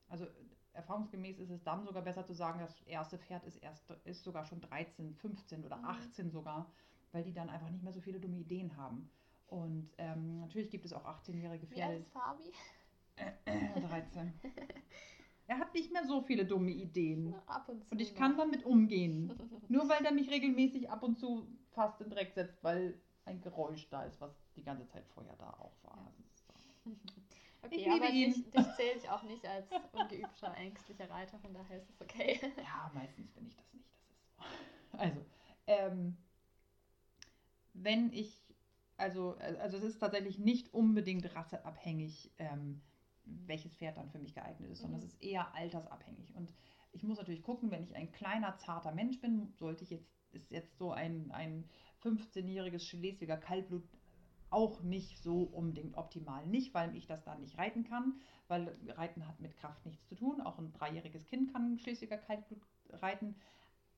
[0.08, 0.28] Also
[0.74, 4.46] erfahrungsgemäß ist es dann sogar besser zu sagen, das erste Pferd ist, erst, ist sogar
[4.46, 5.86] schon 13, 15 oder Mhm.
[5.86, 6.72] 18 sogar,
[7.12, 9.10] weil die dann einfach nicht mehr so viele dumme Ideen haben.
[9.48, 11.98] Und ähm, natürlich gibt es auch 18-jährige Wie alt Pferde.
[11.98, 12.52] ist Fabi?
[13.88, 14.34] 13.
[15.48, 17.36] Er hat nicht mehr so viele dumme Ideen.
[17.46, 17.92] Ab und zu.
[17.92, 19.32] Und ich kann damit umgehen.
[19.70, 23.88] Nur weil der mich regelmäßig ab und zu fast in Dreck setzt, weil ein Geräusch
[23.90, 26.12] da ist, was die ganze Zeit vorher da auch war.
[26.86, 26.92] Ja.
[27.62, 28.32] Okay, Ich liebe aber ihn.
[28.34, 32.40] dich, dich zähle ich auch nicht als ungeübter, ängstlicher Reiter, von daher ist es okay.
[32.58, 33.90] Ja, meistens bin ich das nicht.
[34.38, 34.98] Das ist so.
[35.00, 35.26] Also,
[35.66, 36.16] ähm,
[37.74, 38.45] wenn ich,
[38.98, 42.82] also, also es ist tatsächlich nicht unbedingt rasseabhängig, ähm,
[43.26, 45.08] welches Pferd dann für mich geeignet ist, sondern Mhm.
[45.08, 46.36] es ist eher altersabhängig.
[46.36, 46.54] Und
[46.92, 50.52] ich muss natürlich gucken, wenn ich ein kleiner, zarter Mensch bin, sollte ich jetzt, ist
[50.52, 51.68] jetzt so ein, ein
[52.02, 53.84] 15-jähriges Schleswiger Kaltblut
[54.50, 56.46] auch nicht so unbedingt optimal.
[56.46, 60.16] Nicht, weil ich das dann nicht reiten kann, weil Reiten hat mit Kraft nichts zu
[60.16, 60.40] tun.
[60.40, 63.36] Auch ein dreijähriges Kind kann Schleswiger Kaltblut reiten.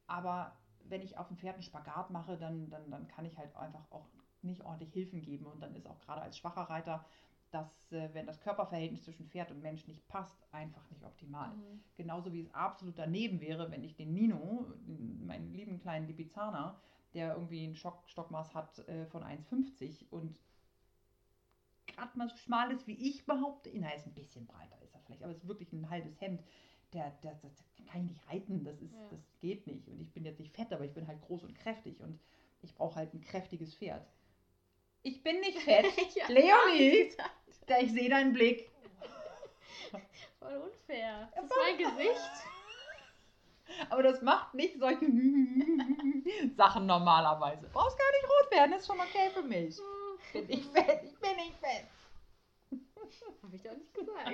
[0.08, 3.56] Aber wenn ich auf dem Pferd einen Spagat mache, dann, dann, dann kann ich halt
[3.56, 4.08] einfach auch
[4.44, 5.46] nicht ordentlich Hilfen geben.
[5.46, 7.06] Und dann ist auch gerade als schwacher Reiter,
[7.52, 11.56] dass, äh, wenn das Körperverhältnis zwischen Pferd und Mensch nicht passt, einfach nicht optimal.
[11.56, 11.82] Mhm.
[11.96, 16.80] Genauso wie es absolut daneben wäre, wenn ich den Nino, meinen lieben kleinen Lipizzaner,
[17.14, 20.40] der irgendwie ein Stock, Stockmaß hat äh, von 1,50 und
[21.88, 25.02] gerade mal so schmal ist wie ich behaupte, na, ist ein bisschen breiter ist er
[25.02, 26.44] vielleicht, aber es ist wirklich ein halbes Hemd.
[26.94, 29.08] Der, der, das kann ich nicht reiten, das, ist, Ja.
[29.10, 29.90] das geht nicht.
[29.90, 32.20] Und ich bin jetzt nicht fett, aber ich bin halt groß und kräftig und
[32.62, 34.08] ich brauche halt ein kräftiges Pferd.
[35.08, 35.86] Ich bin nicht fett,
[36.16, 37.14] ja, Leonie!
[37.66, 38.70] da ich sehe deinen Blick.
[40.40, 41.30] Voll unfair.
[41.34, 42.32] Das ist mein Gesicht.
[43.90, 45.06] Aber das macht nicht solche
[46.58, 47.70] Sachen normalerweise.
[47.72, 49.78] Brauchst gar nicht rot werden, ist schon okay für mich.
[50.34, 51.86] Bin ich fett, ich bin nicht fett.
[53.44, 54.28] Habe ich doch nicht gesagt.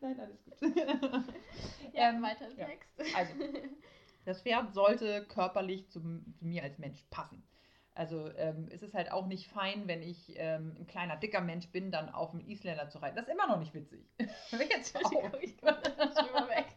[0.00, 0.76] Nein, alles gut.
[1.94, 2.66] ja, Ähm, weiter im ja.
[2.66, 2.90] Text.
[3.14, 3.34] Also,
[4.26, 7.42] das Pferd sollte körperlich zum, zu mir als Mensch passen.
[7.94, 11.68] Also ähm, es ist halt auch nicht fein, wenn ich ähm, ein kleiner, dicker Mensch
[11.68, 13.16] bin, dann auf einen Isländer zu reiten.
[13.16, 14.06] Das ist immer noch nicht witzig.
[14.18, 15.12] Jetzt auf.
[15.42, 16.66] Ich komme schon mal weg.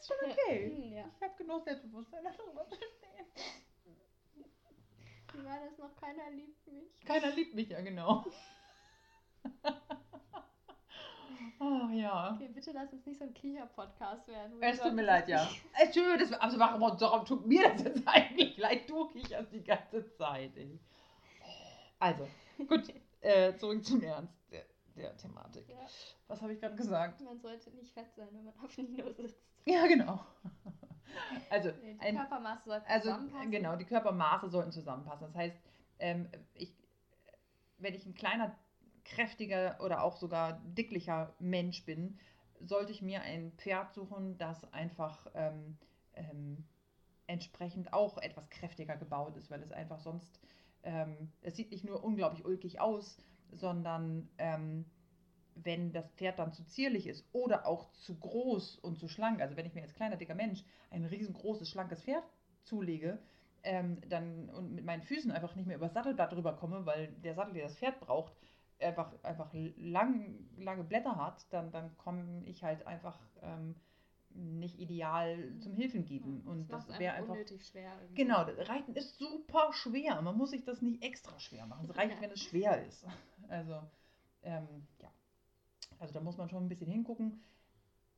[0.00, 0.70] ist schon okay.
[0.76, 1.04] Hm, Ja.
[1.16, 3.26] Ich habe genug Selbstbewusstsein, darüber zu stehen.
[5.32, 5.94] Wie war das noch?
[6.00, 7.04] Keiner liebt mich.
[7.04, 8.24] Keiner liebt mich ja, genau.
[11.60, 12.34] Ach ja.
[12.34, 14.62] Okay, bitte lass uns nicht so ein Kicher-Podcast werden.
[14.62, 15.44] Es tut mir leid, ja.
[15.44, 18.88] sich- Entschuldigung, das, also warum, warum tut mir das jetzt eigentlich leid?
[18.88, 20.78] Du kicherst die ganze Zeit, ey.
[21.98, 22.28] Also,
[22.68, 24.64] gut, äh, zurück zum Ernst der,
[24.96, 25.68] der Thematik.
[25.68, 25.76] Ja,
[26.28, 27.20] Was habe ich gerade gesagt?
[27.22, 29.38] man sollte nicht fett sein, wenn man auf Nino sitzt.
[29.64, 30.20] Ja, genau.
[31.48, 33.50] Also, Nee, die ein, Körpermaße sollten also zusammenpassen.
[33.50, 35.26] genau, die Körpermaße sollten zusammenpassen.
[35.28, 35.56] Das heißt,
[36.00, 36.74] ähm, ich,
[37.78, 38.54] wenn ich ein kleiner,
[39.06, 42.18] kräftiger oder auch sogar dicklicher Mensch bin,
[42.60, 45.76] sollte ich mir ein Pferd suchen, das einfach ähm,
[46.14, 46.64] ähm,
[47.26, 50.40] entsprechend auch etwas kräftiger gebaut ist, weil es einfach sonst,
[50.82, 53.18] ähm, es sieht nicht nur unglaublich ulkig aus,
[53.52, 54.84] sondern ähm,
[55.54, 59.56] wenn das Pferd dann zu zierlich ist oder auch zu groß und zu schlank, also
[59.56, 62.24] wenn ich mir als kleiner, dicker Mensch ein riesengroßes, schlankes Pferd
[62.64, 63.18] zulege,
[63.62, 67.34] ähm, dann und mit meinen Füßen einfach nicht mehr über das Sattelblatt rüberkomme, weil der
[67.34, 68.32] Sattel, der das Pferd braucht,
[68.80, 73.74] einfach, einfach lang, lange Blätter hat, dann, dann komme ich halt einfach ähm,
[74.30, 76.42] nicht ideal zum Hilfen geben.
[76.44, 77.92] Ja, und das das wäre einfach unnötig schwer.
[78.00, 78.22] irgendwie.
[78.22, 80.20] Genau, das Reiten ist super schwer.
[80.20, 81.88] Man muss sich das nicht extra schwer machen.
[81.88, 82.20] Es reicht, Ja.
[82.22, 83.06] wenn es schwer ist.
[83.48, 83.80] Also,
[84.42, 84.66] ähm,
[85.00, 85.08] ja.
[86.00, 87.40] Also da muss man schon ein bisschen hingucken.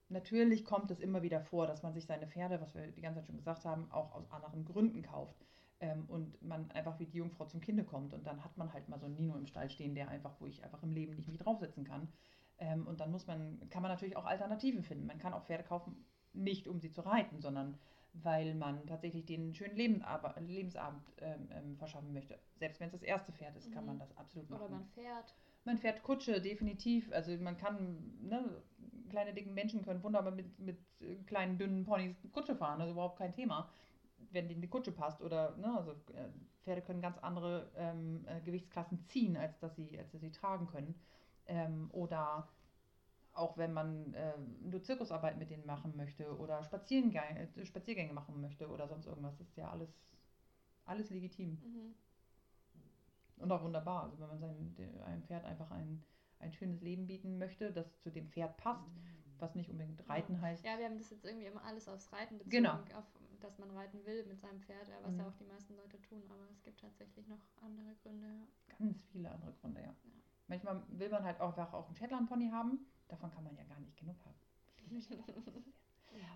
[0.09, 3.21] Natürlich kommt es immer wieder vor, dass man sich seine Pferde, was wir die ganze
[3.21, 5.37] Zeit schon gesagt haben, auch aus anderen Gründen kauft.
[5.81, 8.13] Ähm, und man einfach wie die Jungfrau zum Kinde kommt.
[8.13, 10.47] Und dann hat man halt mal so einen Nino im Stall stehen, der einfach, wo
[10.47, 12.09] ich einfach im Leben nicht mich draufsetzen kann.
[12.59, 15.07] Ähm, und dann muss man, kann man natürlich auch Alternativen finden.
[15.07, 17.79] Man kann auch Pferde kaufen, nicht um sie zu reiten, sondern
[18.15, 22.39] weil man tatsächlich den schönen Lebensab Lebensabend ähm, ähm, verschaffen möchte.
[22.57, 23.89] Selbst wenn es das erste Pferd ist, kann Mhm.
[23.89, 24.63] man das absolut machen.
[24.63, 25.35] Oder man fährt.
[25.65, 27.13] Man fährt Kutsche, definitiv.
[27.13, 28.63] Also man kann, ne,
[29.11, 33.19] kleine dicken Menschen können wunderbar mit, mit äh, kleinen dünnen Ponys Kutsche fahren, also überhaupt
[33.19, 33.71] kein Thema,
[34.31, 35.23] wenn denen die Kutsche passt.
[35.23, 36.29] Oder, ne, also äh,
[36.63, 40.67] Pferde können ganz andere ähm, äh, Gewichtsklassen ziehen, als dass sie, als dass sie tragen
[40.67, 40.95] können.
[41.47, 42.49] Ähm, oder
[43.33, 48.41] auch wenn man äh, nur Zirkusarbeit mit denen machen möchte oder Spaziergänge, äh, Spaziergänge machen
[48.41, 49.91] möchte oder sonst irgendwas, ist ja alles,
[50.85, 51.53] alles legitim.
[51.63, 51.95] Mhm.
[53.37, 54.03] Und auch wunderbar.
[54.05, 56.03] Also wenn man sein, de- einem Pferd einfach ein,
[56.41, 58.91] ein schönes Leben bieten möchte, das zu dem Pferd passt,
[59.39, 60.65] was nicht unbedingt Reiten heißt.
[60.65, 62.75] Ja, wir haben das jetzt irgendwie immer alles aufs Reiten bezogen, Genau.
[62.97, 63.07] auf,
[63.41, 65.29] dass man reiten will mit seinem Pferd, ja, was ja Mhm.
[65.31, 68.27] auch die meisten Leute tun, aber es gibt tatsächlich noch andere Gründe.
[68.69, 68.75] Ja.
[68.79, 69.95] Ganz viele andere Gründe, ja.
[70.47, 72.87] Manchmal will man halt auch einfach auch einen Shetland-Pony haben.
[73.09, 74.35] Davon kann man ja gar nicht genug haben.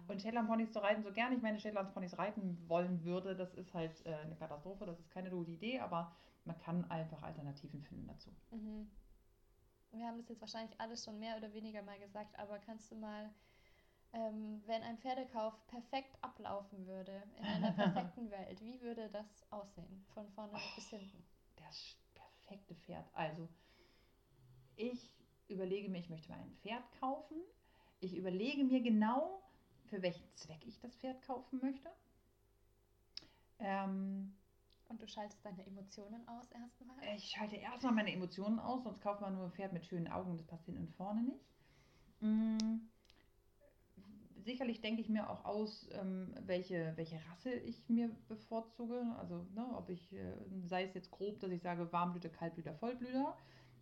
[0.08, 4.04] Und Shetland-Ponys zu reiten, so gern ich meine Shetland-Ponys reiten wollen würde, das ist halt
[4.04, 8.30] äh, eine Katastrophe, das ist keine gute Idee, aber man kann einfach Alternativen finden dazu.
[8.50, 8.90] Mhm.
[9.92, 12.96] Wir haben das jetzt wahrscheinlich alles schon mehr oder weniger mal gesagt, aber kannst du
[12.96, 13.30] mal,
[14.12, 20.04] ähm, wenn ein Pferdekauf perfekt ablaufen würde, in einer perfekten Welt, wie würde das aussehen?
[20.14, 21.24] Von vorne bis hinten.
[21.56, 23.06] Das perfekte Pferd.
[23.14, 23.48] Also,
[24.76, 25.10] ich
[25.48, 27.36] überlege mir, ich möchte mal ein Pferd kaufen.
[28.00, 29.42] Ich überlege mir genau,
[29.86, 31.90] für welchen Zweck ich das Pferd kaufen möchte.
[33.58, 34.34] Ähm,
[34.88, 36.96] Und du schaltest deine Emotionen aus erstmal.
[37.16, 40.36] ich schalte erstmal meine Emotionen aus, sonst kauft man nur ein Pferd mit schönen Augen,
[40.36, 41.46] das passt hinten und vorne nicht.
[42.20, 42.88] Mm,
[44.44, 49.00] Sicherlich denke ich mir auch aus, ähm, welche, welche Rasse ich mir bevorzuge.
[49.18, 50.34] Also, ne, ob ich, äh,
[50.64, 53.36] sei es jetzt grob, dass ich sage Warmblüter, Kaltblüter, Vollblüter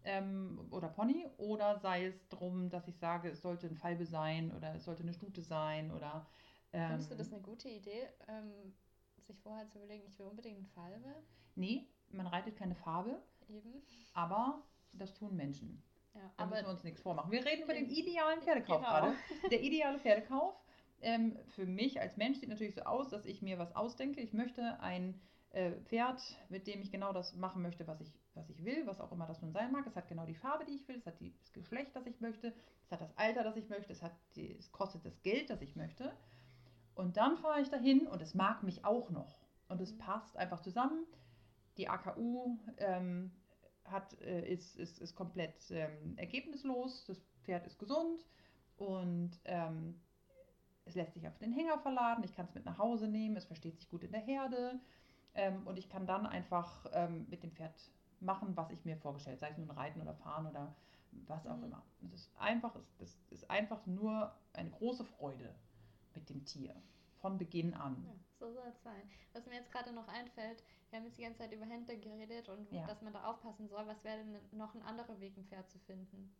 [0.04, 4.52] ähm, oder Pony, oder sei es drum, dass ich sage, es sollte ein Falbe sein
[4.52, 6.26] oder es sollte eine Stute sein oder.
[6.72, 8.74] Ähm, Findest du das eine gute Idee, ähm,
[9.22, 11.14] sich vorher zu überlegen, ich will unbedingt eine Falbe?
[11.54, 13.82] Nee, man reitet keine Farbe, Eben.
[14.14, 15.82] aber das tun Menschen.
[16.14, 17.30] Ja, Da müssen wir uns nichts vormachen.
[17.30, 18.88] Wir reden über den idealen Pferdekauf Genau.
[18.90, 19.14] gerade.
[19.50, 20.54] Der ideale Pferdekauf
[21.02, 24.20] ähm, für mich als Mensch sieht natürlich so aus, dass ich mir was ausdenke.
[24.20, 25.20] Ich möchte ein
[25.52, 29.00] äh, Pferd, mit dem ich genau das machen möchte, was ich, was ich will, was
[29.00, 29.86] auch immer das nun sein mag.
[29.86, 32.20] Es hat genau die Farbe, die ich will, es hat die, das Geschlecht, das ich
[32.20, 32.52] möchte,
[32.84, 35.60] es hat das Alter, das ich möchte, es, hat die, es kostet das Geld, das
[35.62, 36.12] ich möchte.
[36.94, 39.38] Und dann fahre ich dahin und es mag mich auch noch.
[39.68, 39.98] Und es Mhm.
[39.98, 41.06] passt einfach zusammen.
[41.78, 43.30] Die AKU ähm,
[43.84, 47.04] hat, äh, ist, ist, ist komplett ähm, ergebnislos.
[47.06, 48.24] Das Pferd ist gesund
[48.76, 50.00] und ähm,
[50.84, 52.24] es lässt sich auf den Hänger verladen.
[52.24, 53.36] Ich kann es mit nach Hause nehmen.
[53.36, 54.80] Es versteht sich gut in der Herde.
[55.34, 57.74] Ähm, und ich kann dann einfach ähm, mit dem Pferd
[58.20, 59.52] machen, was ich mir vorgestellt habe.
[59.52, 60.74] Sei es nun reiten oder fahren oder
[61.26, 61.64] was auch Mhm.
[61.64, 61.82] immer.
[62.06, 65.54] Es ist einfach, es, es ist einfach nur eine große Freude
[66.14, 66.74] mit dem Tier.
[67.20, 68.02] Von Beginn an.
[68.06, 69.02] Ja, so soll es sein.
[69.32, 72.48] Was mir jetzt gerade noch einfällt, wir haben jetzt die ganze Zeit über Händler geredet
[72.48, 72.86] und Ja.
[72.86, 73.86] dass man da aufpassen soll.
[73.86, 76.34] Was wäre denn noch ein anderer Weg, ein Pferd zu finden,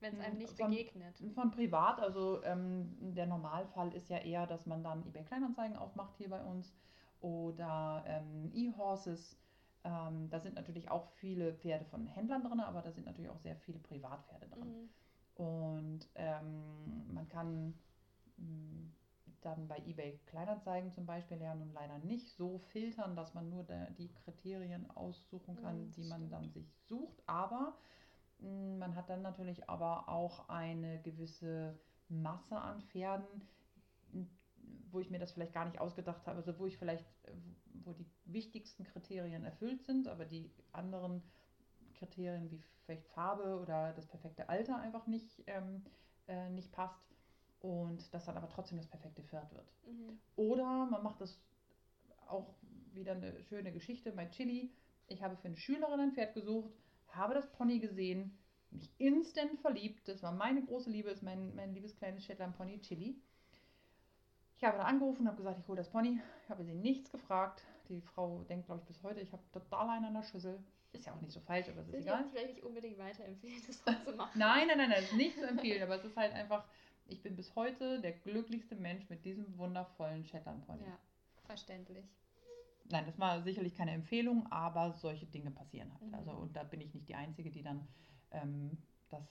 [0.00, 1.16] wenn es Hm, einem nicht von- begegnet?
[1.34, 6.16] Von privat, also ähm, der Normalfall ist ja eher, dass man dann eBay Kleinanzeigen aufmacht
[6.16, 6.74] hier bei uns
[7.20, 9.38] oder ähm, E-Horses.
[9.84, 13.38] Ähm, da sind natürlich auch viele Pferde von Händlern drin, aber da sind natürlich auch
[13.38, 14.72] sehr viele Privatpferde drin.
[14.72, 14.88] Mhm.
[15.34, 17.74] Und ähm, man kann
[18.36, 18.90] mh,
[19.44, 23.64] dann bei eBay Kleinanzeigen zum Beispiel ja nun leider nicht so filtern, dass man nur
[23.98, 26.32] die Kriterien aussuchen kann, Mhm, die man stimmt.
[26.32, 27.22] dann sich sucht.
[27.26, 27.76] Aber
[28.38, 31.78] mh, man hat dann natürlich aber auch eine gewisse
[32.08, 33.26] Masse an Pferden,
[34.12, 34.26] mh,
[34.90, 37.32] wo ich mir das vielleicht gar nicht ausgedacht habe, also wo ich vielleicht, äh,
[37.84, 41.22] wo die wichtigsten Kriterien erfüllt sind, aber die anderen
[41.94, 45.84] Kriterien wie vielleicht Farbe oder das perfekte Alter einfach nicht, ähm,
[46.28, 47.09] äh, nicht passt
[47.60, 49.72] und das dann aber trotzdem das perfekte Pferd wird.
[49.86, 50.18] Mhm.
[50.36, 51.38] Oder man macht das
[52.26, 52.54] auch
[52.92, 54.70] wieder eine schöne Geschichte bei Chili.
[55.08, 56.72] Ich habe für eine Schülerin ein Pferd gesucht,
[57.08, 58.38] habe das Pony gesehen,
[58.70, 60.06] mich instant verliebt.
[60.08, 63.20] Das war meine große Liebe, ist mein, mein liebes kleines Shetland Pony Chili.
[64.56, 66.20] Ich habe da angerufen und habe gesagt, ich hole das Pony.
[66.44, 67.64] Ich habe sie nichts gefragt.
[67.88, 70.62] Die Frau denkt, glaube ich, bis heute, ich habe total einen an der Schüssel.
[70.92, 72.20] Ist ja auch nicht so falsch, aber es ist ich egal.
[72.20, 74.38] jetzt vielleicht nicht unbedingt weiterempfehlen, das so zu machen.
[74.38, 76.64] Nein, nein, nein, das ist nicht zu empfehlen, aber es ist halt einfach,
[77.10, 80.84] ich bin bis heute der glücklichste Mensch mit diesem wundervollen Shetland Pony.
[80.84, 80.98] Ja,
[81.44, 82.06] verständlich.
[82.84, 86.08] Nein, das war sicherlich keine Empfehlung, aber solche Dinge passieren halt.
[86.08, 86.14] Mhm.
[86.14, 87.86] Also, und da bin ich nicht die Einzige, die dann
[88.32, 88.78] ähm,
[89.10, 89.24] das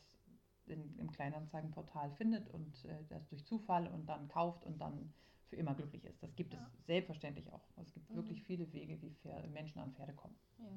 [0.67, 5.13] in, im Kleinanzeigenportal findet und äh, das durch Zufall und dann kauft und dann
[5.47, 6.21] für immer glücklich ist.
[6.21, 6.59] Das gibt Ja.
[6.59, 7.67] es selbstverständlich auch.
[7.77, 8.15] Es gibt Mhm.
[8.15, 10.38] wirklich viele Wege, wie Pferde, Menschen an Pferde kommen.
[10.59, 10.67] Ja.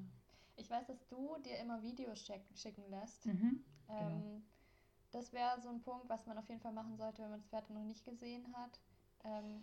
[0.56, 3.26] Ich weiß, dass du dir immer Videos schick, schicken lässt.
[3.26, 3.64] Mhm.
[3.88, 4.42] Ähm,
[5.12, 7.48] das wäre so ein Punkt, was man auf jeden Fall machen sollte, wenn man das
[7.48, 8.80] Pferd noch nicht gesehen hat.
[9.24, 9.62] Ähm,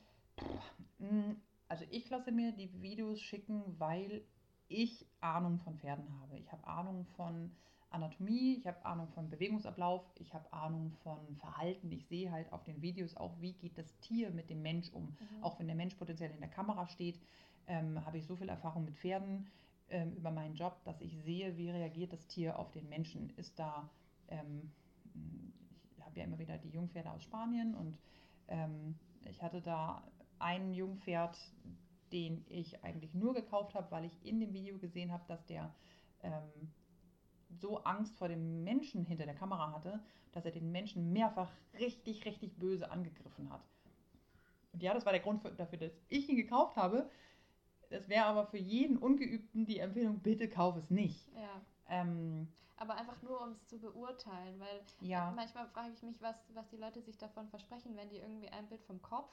[0.99, 1.35] mm,
[1.67, 4.23] also ich lasse mir die Videos schicken, weil
[4.67, 6.37] ich Ahnung von Pferden habe.
[6.37, 7.51] Ich habe Ahnung von
[7.89, 11.91] Anatomie, ich habe Ahnung von Bewegungsablauf, ich habe Ahnung von Verhalten.
[11.91, 15.05] Ich sehe halt auf den Videos auch, wie geht das Tier mit dem Mensch um.
[15.05, 15.43] Mhm.
[15.43, 17.19] Auch wenn der Mensch potenziell in der Kamera steht,
[17.67, 19.47] ähm, habe ich so viel Erfahrung mit Pferden
[19.89, 23.31] ähm, über meinen Job, dass ich sehe, wie reagiert das Tier auf den Menschen.
[23.37, 23.89] Ist da,
[24.27, 24.71] ähm,
[25.91, 27.97] ich habe ja immer wieder die Jungpferde aus Spanien und
[28.47, 28.95] ähm,
[29.26, 30.03] ich hatte da
[30.39, 31.38] ein Jungpferd,
[32.11, 35.74] den ich eigentlich nur gekauft habe, weil ich in dem Video gesehen habe, dass der
[36.22, 36.72] ähm,
[37.49, 40.01] so Angst vor dem Menschen hinter der Kamera hatte,
[40.32, 43.63] dass er den Menschen mehrfach richtig, richtig böse angegriffen hat.
[44.72, 47.09] Und ja, das war der Grund dafür, dass ich ihn gekauft habe.
[47.89, 51.28] Das wäre aber für jeden Ungeübten die Empfehlung, bitte kauf es nicht.
[51.34, 51.61] Ja.
[51.89, 55.31] Ähm, aber einfach nur, um es zu beurteilen, weil ja.
[55.35, 58.67] manchmal frage ich mich, was, was die Leute sich davon versprechen, wenn die irgendwie ein
[58.67, 59.29] Bild vom Kopf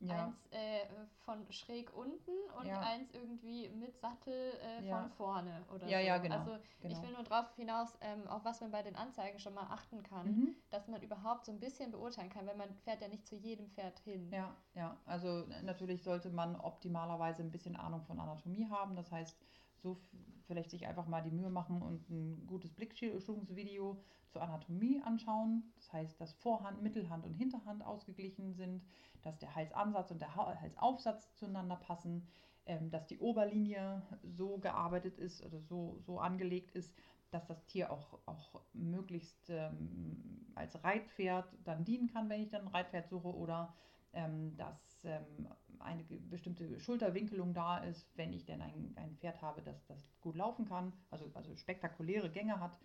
[0.00, 0.26] ja.
[0.26, 0.86] Eins äh,
[1.24, 2.80] von schräg unten und ja.
[2.80, 6.06] eins irgendwie mit Sattel äh, von vorne oder ja, so.
[6.06, 6.36] Ja, genau.
[6.36, 6.94] Also genau.
[6.94, 10.02] ich will nur darauf hinaus, ähm, auf was man bei den Anzeigen schon mal achten
[10.04, 10.56] kann, mhm.
[10.70, 13.68] dass man überhaupt so ein bisschen beurteilen kann, weil man fährt ja nicht zu jedem
[13.70, 14.30] Pferd hin.
[14.30, 14.96] Ja, ja.
[15.04, 18.94] Also natürlich sollte man optimalerweise ein bisschen Ahnung von Anatomie haben.
[18.94, 19.36] Das heißt,
[19.82, 20.00] so
[20.46, 24.00] vielleicht sich einfach mal die Mühe machen und ein gutes Blickschulungsvideo
[24.30, 25.62] zur Anatomie anschauen.
[25.76, 28.82] Das heißt, dass Vorhand, Mittelhand und Hinterhand ausgeglichen sind,
[29.22, 32.26] dass der Halsansatz und der Halsaufsatz zueinander passen,
[32.66, 36.94] ähm, dass die Oberlinie so gearbeitet ist oder so, so angelegt ist,
[37.30, 42.62] dass das Tier auch, auch möglichst ähm, als Reitpferd dann dienen kann, wenn ich dann
[42.62, 43.74] ein Reitpferd suche oder
[44.14, 45.48] ähm, dass ähm,
[45.80, 50.36] eine bestimmte Schulterwinkelung da ist, wenn ich denn ein, ein Pferd habe, das, das gut
[50.36, 52.76] laufen kann, also, also spektakuläre Gänge hat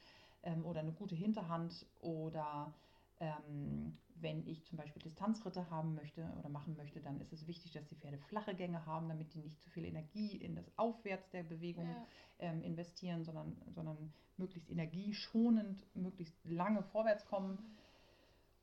[0.43, 2.73] ähm, oder eine gute Hinterhand oder
[3.19, 7.71] ähm, wenn ich zum Beispiel Distanzritte haben möchte oder machen möchte, dann ist es wichtig,
[7.71, 11.29] dass die Pferde flache Gänge haben, damit die nicht zu viel Energie in das Aufwärts
[11.31, 12.07] der Bewegung ja.
[12.39, 17.59] ähm, investieren, sondern, sondern möglichst energieschonend, möglichst lange vorwärts kommen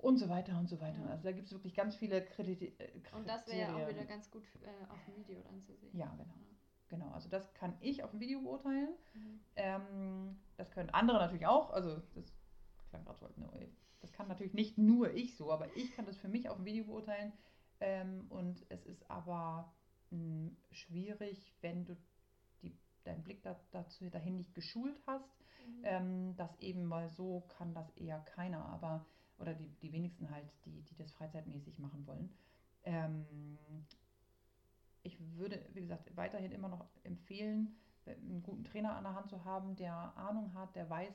[0.00, 1.08] und so weiter und so weiter.
[1.10, 2.66] Also da gibt es wirklich ganz viele Kredite.
[2.78, 5.74] Äh, und das wäre ja auch wieder ganz gut äh, auf dem Video dann zu
[5.76, 5.96] sehen.
[5.96, 6.34] Ja, genau.
[6.88, 8.88] Genau, also das kann ich auf dem Video beurteilen.
[9.14, 9.40] Mhm.
[9.56, 11.70] Ähm, das können andere natürlich auch.
[11.70, 12.24] Also das
[12.90, 13.28] klang gerade so,
[14.00, 16.64] das kann natürlich nicht nur ich so, aber ich kann das für mich auf dem
[16.64, 17.32] Video beurteilen.
[17.78, 19.72] Ähm, und es ist aber
[20.10, 21.96] mh, hm, schwierig, wenn du
[22.62, 25.30] die, deinen Blick da, dazu dahin nicht geschult hast.
[25.66, 25.82] Mhm.
[25.84, 29.06] Ähm, das eben mal so kann das eher keiner, aber
[29.40, 32.30] oder die, die wenigsten halt, die, die das freizeitmäßig machen wollen.
[32.84, 33.58] Ähm,
[35.02, 37.74] ich würde, wie gesagt, weiterhin immer noch empfehlen,
[38.06, 41.14] einen guten Trainer an der Hand zu haben, der Ahnung hat, der weiß,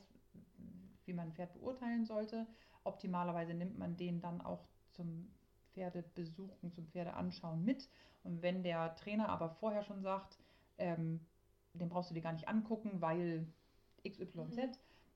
[1.06, 2.48] wie man ein Pferd beurteilen sollte.
[2.84, 5.32] Optimalerweise nimmt man den dann auch zum
[5.74, 7.90] Pferdebesuchen, zum Pferdeanschauen mit.
[8.24, 10.40] Und wenn der Trainer aber vorher schon sagt,
[10.78, 11.20] ähm,
[11.74, 13.48] den brauchst du dir gar nicht angucken, weil
[14.08, 14.72] XYZ, mhm.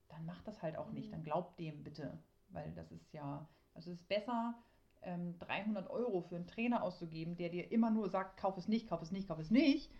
[0.08, 0.94] dann macht das halt auch mhm.
[0.94, 1.12] nicht.
[1.12, 2.18] Dann glaubt dem bitte,
[2.50, 4.54] weil das ist ja, also es ist besser,
[5.02, 8.88] ähm, 300 Euro für einen Trainer auszugeben, der dir immer nur sagt, kauf es nicht,
[8.88, 9.90] kauf es nicht, kauf es nicht,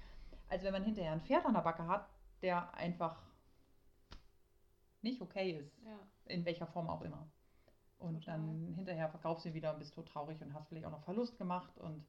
[0.49, 2.09] als wenn man hinterher ein Pferd an der Backe hat,
[2.43, 3.23] der einfach
[5.03, 5.73] nicht okay ist.
[5.85, 5.99] Ja.
[6.27, 7.27] In welcher Form auch immer.
[7.99, 8.39] Und Total.
[8.39, 11.05] dann hinterher verkaufst du ihn wieder und bist tot traurig und hast vielleicht auch noch
[11.05, 12.05] Verlust gemacht und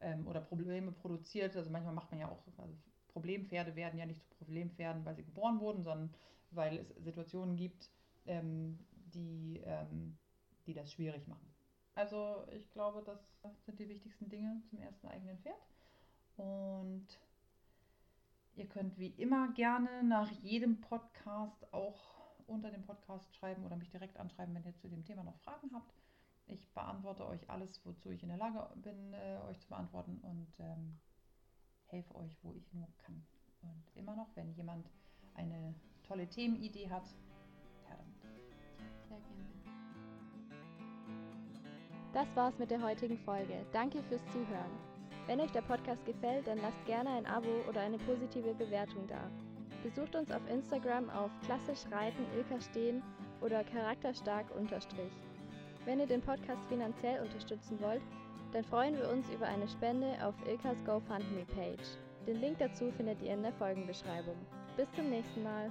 [0.00, 1.56] ähm, oder Probleme produziert.
[1.56, 2.74] Also manchmal macht man ja auch, also
[3.08, 6.14] Problempferde werden ja nicht zu Problempferden, weil sie geboren wurden, sondern
[6.50, 7.90] weil es Situationen gibt,
[8.26, 8.78] ähm,
[9.14, 10.18] die, ähm,
[10.66, 11.46] die das schwierig machen.
[11.94, 13.18] Also ich glaube, das
[13.64, 15.60] sind die wichtigsten Dinge zum ersten eigenen Pferd.
[16.36, 17.06] Und
[18.54, 23.90] ihr könnt wie immer gerne nach jedem Podcast auch unter dem Podcast schreiben oder mich
[23.90, 25.94] direkt anschreiben, wenn ihr zu dem Thema noch Fragen habt.
[26.46, 30.48] Ich beantworte euch alles, wozu ich in der Lage bin, äh, euch zu beantworten und
[30.58, 30.98] ähm,
[31.86, 33.24] helfe euch, wo ich nur kann.
[33.62, 34.90] Und immer noch, wenn jemand
[35.34, 37.04] eine tolle Themenidee hat.
[39.10, 39.44] Sehr gerne.
[42.12, 43.66] Das war's mit der heutigen Folge.
[43.72, 44.70] Danke fürs Zuhören.
[45.26, 49.20] Wenn euch der Podcast gefällt, dann lasst gerne ein Abo oder eine positive Bewertung da.
[49.82, 53.02] Besucht uns auf Instagram auf klassisch reiten Ilka stehen
[53.40, 55.12] oder charakterstark unterstrich.
[55.84, 58.02] Wenn ihr den Podcast finanziell unterstützen wollt,
[58.52, 61.98] dann freuen wir uns über eine Spende auf Ilkas GoFundMe Page.
[62.26, 64.36] Den Link dazu findet ihr in der Folgenbeschreibung.
[64.76, 65.70] Bis zum nächsten Mal.